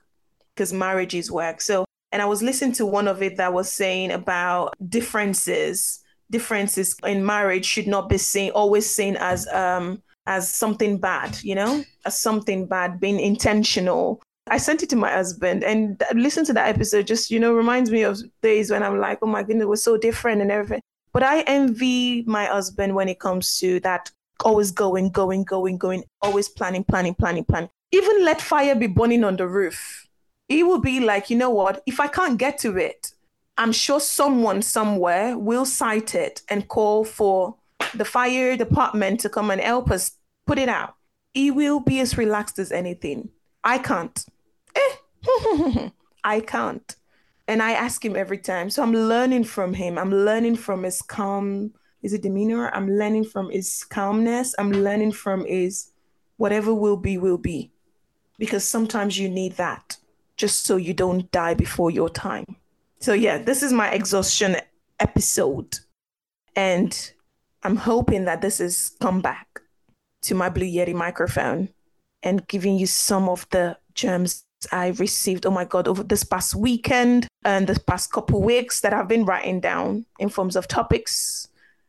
Because 0.53 0.73
marriage 0.73 1.15
is 1.15 1.31
work. 1.31 1.61
So, 1.61 1.85
and 2.11 2.21
I 2.21 2.25
was 2.25 2.43
listening 2.43 2.73
to 2.73 2.85
one 2.85 3.07
of 3.07 3.23
it 3.23 3.37
that 3.37 3.53
was 3.53 3.71
saying 3.71 4.11
about 4.11 4.75
differences. 4.89 5.99
Differences 6.29 6.95
in 7.03 7.25
marriage 7.25 7.65
should 7.65 7.87
not 7.87 8.09
be 8.09 8.17
seen 8.17 8.51
always 8.51 8.87
seen 8.89 9.17
as 9.17 9.47
um 9.47 10.01
as 10.27 10.53
something 10.53 10.97
bad, 10.97 11.37
you 11.43 11.55
know, 11.55 11.83
as 12.05 12.17
something 12.17 12.67
bad, 12.67 12.99
being 12.99 13.19
intentional. 13.19 14.21
I 14.47 14.58
sent 14.58 14.84
it 14.84 14.89
to 14.89 14.95
my 14.95 15.12
husband 15.12 15.63
and 15.63 16.01
listen 16.13 16.45
to 16.45 16.54
that 16.54 16.69
episode. 16.69 17.08
Just 17.08 17.32
you 17.32 17.39
know, 17.39 17.54
reminds 17.54 17.91
me 17.91 18.04
of 18.04 18.19
days 18.41 18.71
when 18.71 18.84
I'm 18.84 18.99
like, 18.99 19.19
oh 19.21 19.27
my 19.27 19.43
goodness, 19.43 19.67
we're 19.67 19.75
so 19.75 19.97
different 19.97 20.41
and 20.41 20.51
everything. 20.51 20.82
But 21.13 21.23
I 21.23 21.41
envy 21.41 22.23
my 22.23 22.45
husband 22.45 22.95
when 22.95 23.10
it 23.10 23.19
comes 23.19 23.60
to 23.60 23.80
that 23.82 24.12
always 24.43 24.71
going, 24.71 25.10
going, 25.10 25.43
going, 25.43 25.77
going, 25.77 26.04
always 26.21 26.49
planning, 26.49 26.84
planning, 26.84 27.13
planning, 27.13 27.43
planning 27.43 27.69
even 27.91 28.23
let 28.23 28.41
fire 28.41 28.75
be 28.75 28.88
burning 28.88 29.23
on 29.23 29.36
the 29.36 29.47
roof. 29.47 30.08
It 30.49 30.65
will 30.65 30.80
be 30.80 30.99
like, 30.99 31.30
you 31.30 31.38
know 31.38 31.49
what? 31.49 31.84
If 31.86 31.99
I 31.99 32.08
can't 32.08 32.38
get 32.38 32.58
to 32.60 32.77
it, 32.77 33.13
I'm 33.58 33.71
sure 33.71 33.99
someone 33.99 34.62
somewhere 34.62 35.38
will 35.38 35.65
cite 35.65 36.15
it 36.15 36.41
and 36.49 36.67
call 36.67 37.04
for 37.04 37.56
the 37.93 38.06
fire 38.06 38.56
department 38.58 39.19
to 39.21 39.30
come 39.30 39.51
and 39.51 39.62
help 39.62 39.91
us 39.91 40.17
put 40.47 40.58
it 40.58 40.69
out. 40.69 40.95
He 41.34 41.51
will 41.51 41.80
be 41.80 41.99
as 41.99 42.17
relaxed 42.17 42.60
as 42.60 42.71
anything. 42.71 43.30
I 43.63 43.78
can't. 43.78 44.26
Eh. 44.76 45.89
I 46.24 46.39
can't. 46.39 46.95
And 47.47 47.62
I 47.62 47.71
ask 47.71 48.04
him 48.04 48.15
every 48.15 48.38
time. 48.38 48.69
So 48.69 48.84
I'm 48.84 48.93
learning 48.93 49.43
from 49.43 49.74
him. 49.74 49.97
I'm 49.97 50.12
learning 50.12 50.56
from 50.56 50.84
his 50.84 51.02
calm, 51.02 51.74
is 52.02 52.13
it 52.13 52.21
demeanor? 52.21 52.69
I'm 52.74 52.89
learning 52.89 53.26
from 53.26 53.50
his 53.50 53.84
calmness. 53.84 54.56
I'm 54.58 54.71
learning 54.71 55.12
from 55.12 55.45
his 55.45 55.91
whatever 56.38 56.74
will 56.74 56.97
be, 56.97 57.17
will 57.17 57.38
be 57.38 57.71
because 58.39 58.63
sometimes 58.63 59.19
you 59.19 59.30
need 59.30 59.54
that 59.58 59.97
just 60.38 60.65
so 60.65 60.76
you 60.76 60.93
don't 60.93 61.30
die 61.32 61.54
before 61.54 61.91
your 61.91 62.10
time. 62.10 62.56
So, 63.00 63.13
yeah, 63.13 63.38
this 63.38 63.62
is 63.62 63.74
my 63.74 63.89
exhaustion 63.91 64.58
episode. 65.00 65.80
And 66.56 67.12
I'm 67.63 67.76
hoping 67.76 68.26
that 68.26 68.41
this 68.41 68.60
is 68.60 68.95
come 69.00 69.21
back 69.21 69.62
to 70.24 70.36
my 70.36 70.50
Blue 70.50 70.65
Yeti 70.65 70.93
microphone 70.93 71.69
and 72.23 72.47
giving 72.47 72.77
you 72.77 72.88
some 72.88 73.29
of 73.29 73.47
the 73.49 73.77
gems 73.93 74.45
I 74.71 74.89
received, 74.89 75.45
oh 75.45 75.51
my 75.51 75.65
God, 75.65 75.88
over 75.88 76.03
this 76.03 76.23
past 76.23 76.55
weekend 76.55 77.27
and 77.43 77.67
this 77.67 77.79
past 77.79 78.12
couple 78.12 78.41
weeks 78.41 78.81
that 78.81 78.93
I've 78.93 79.07
been 79.07 79.25
writing 79.25 79.60
down 79.60 80.05
in 80.19 80.29
forms 80.29 80.55
of 80.55 80.67
topics 80.67 81.47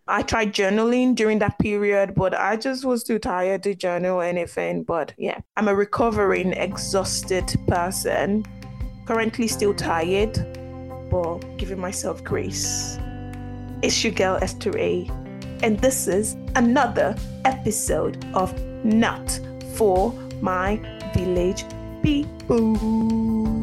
I 0.08 0.22
tried 0.22 0.52
journaling 0.52 1.14
during 1.14 1.38
that 1.38 1.58
period, 1.60 2.14
but 2.16 2.34
I 2.34 2.56
just 2.56 2.84
was 2.84 3.04
too 3.04 3.20
tired 3.20 3.62
to 3.62 3.74
journal 3.74 4.20
anything. 4.20 4.82
But 4.82 5.14
yeah, 5.16 5.38
I'm 5.56 5.68
a 5.68 5.74
recovering, 5.74 6.52
exhausted 6.52 7.54
person. 7.68 8.44
Currently 9.06 9.46
still 9.46 9.74
tired, 9.74 10.34
but 11.08 11.38
giving 11.56 11.78
myself 11.78 12.24
grace. 12.24 12.98
It's 13.82 14.02
your 14.02 14.12
girl 14.12 14.38
Esther 14.42 14.76
A. 14.76 15.08
And 15.62 15.78
this 15.78 16.08
is 16.08 16.34
another 16.56 17.14
episode 17.44 18.24
of 18.34 18.52
Not 18.84 19.38
for 19.74 20.12
My 20.40 20.80
Village 21.14 21.64
People. 22.02 23.61